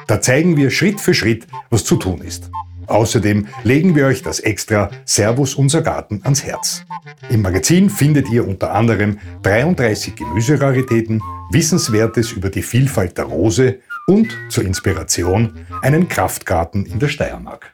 Da 0.08 0.22
zeigen 0.22 0.58
wir 0.58 0.72
Schritt 0.72 1.00
für 1.00 1.14
Schritt, 1.14 1.48
was 1.70 1.84
zu 1.84 1.96
tun 1.96 2.22
ist. 2.22 2.50
Außerdem 2.88 3.48
legen 3.64 3.96
wir 3.96 4.08
euch 4.08 4.22
das 4.24 4.40
extra 4.40 4.90
Servus 5.06 5.56
unser 5.56 5.82
Garten 5.82 6.22
ans 6.24 6.44
Herz. 6.44 6.84
Im 7.30 7.42
Magazin 7.42 7.90
findet 7.90 8.30
ihr 8.30 8.48
unter 8.48 8.74
anderem 8.74 9.20
33 9.44 10.16
Gemüseraritäten, 10.16 11.22
Wissenswertes 11.52 12.32
über 12.32 12.50
die 12.50 12.62
Vielfalt 12.62 13.18
der 13.18 13.26
Rose 13.26 13.80
und 14.08 14.38
zur 14.50 14.66
Inspiration 14.66 15.66
einen 15.82 16.08
Kraftgarten 16.10 16.86
in 16.86 17.00
der 17.00 17.08
Steiermark. 17.08 17.72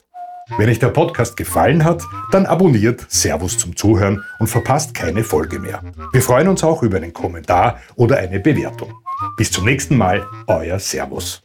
Wenn 0.57 0.69
euch 0.69 0.79
der 0.79 0.89
Podcast 0.89 1.37
gefallen 1.37 1.83
hat, 1.83 2.03
dann 2.31 2.45
abonniert 2.45 3.05
Servus 3.09 3.57
zum 3.57 3.75
Zuhören 3.75 4.23
und 4.39 4.47
verpasst 4.47 4.93
keine 4.93 5.23
Folge 5.23 5.59
mehr. 5.59 5.81
Wir 6.11 6.21
freuen 6.21 6.47
uns 6.47 6.63
auch 6.63 6.83
über 6.83 6.97
einen 6.97 7.13
Kommentar 7.13 7.79
oder 7.95 8.17
eine 8.17 8.39
Bewertung. 8.39 8.93
Bis 9.37 9.51
zum 9.51 9.65
nächsten 9.65 9.97
Mal, 9.97 10.25
euer 10.47 10.79
Servus. 10.79 11.43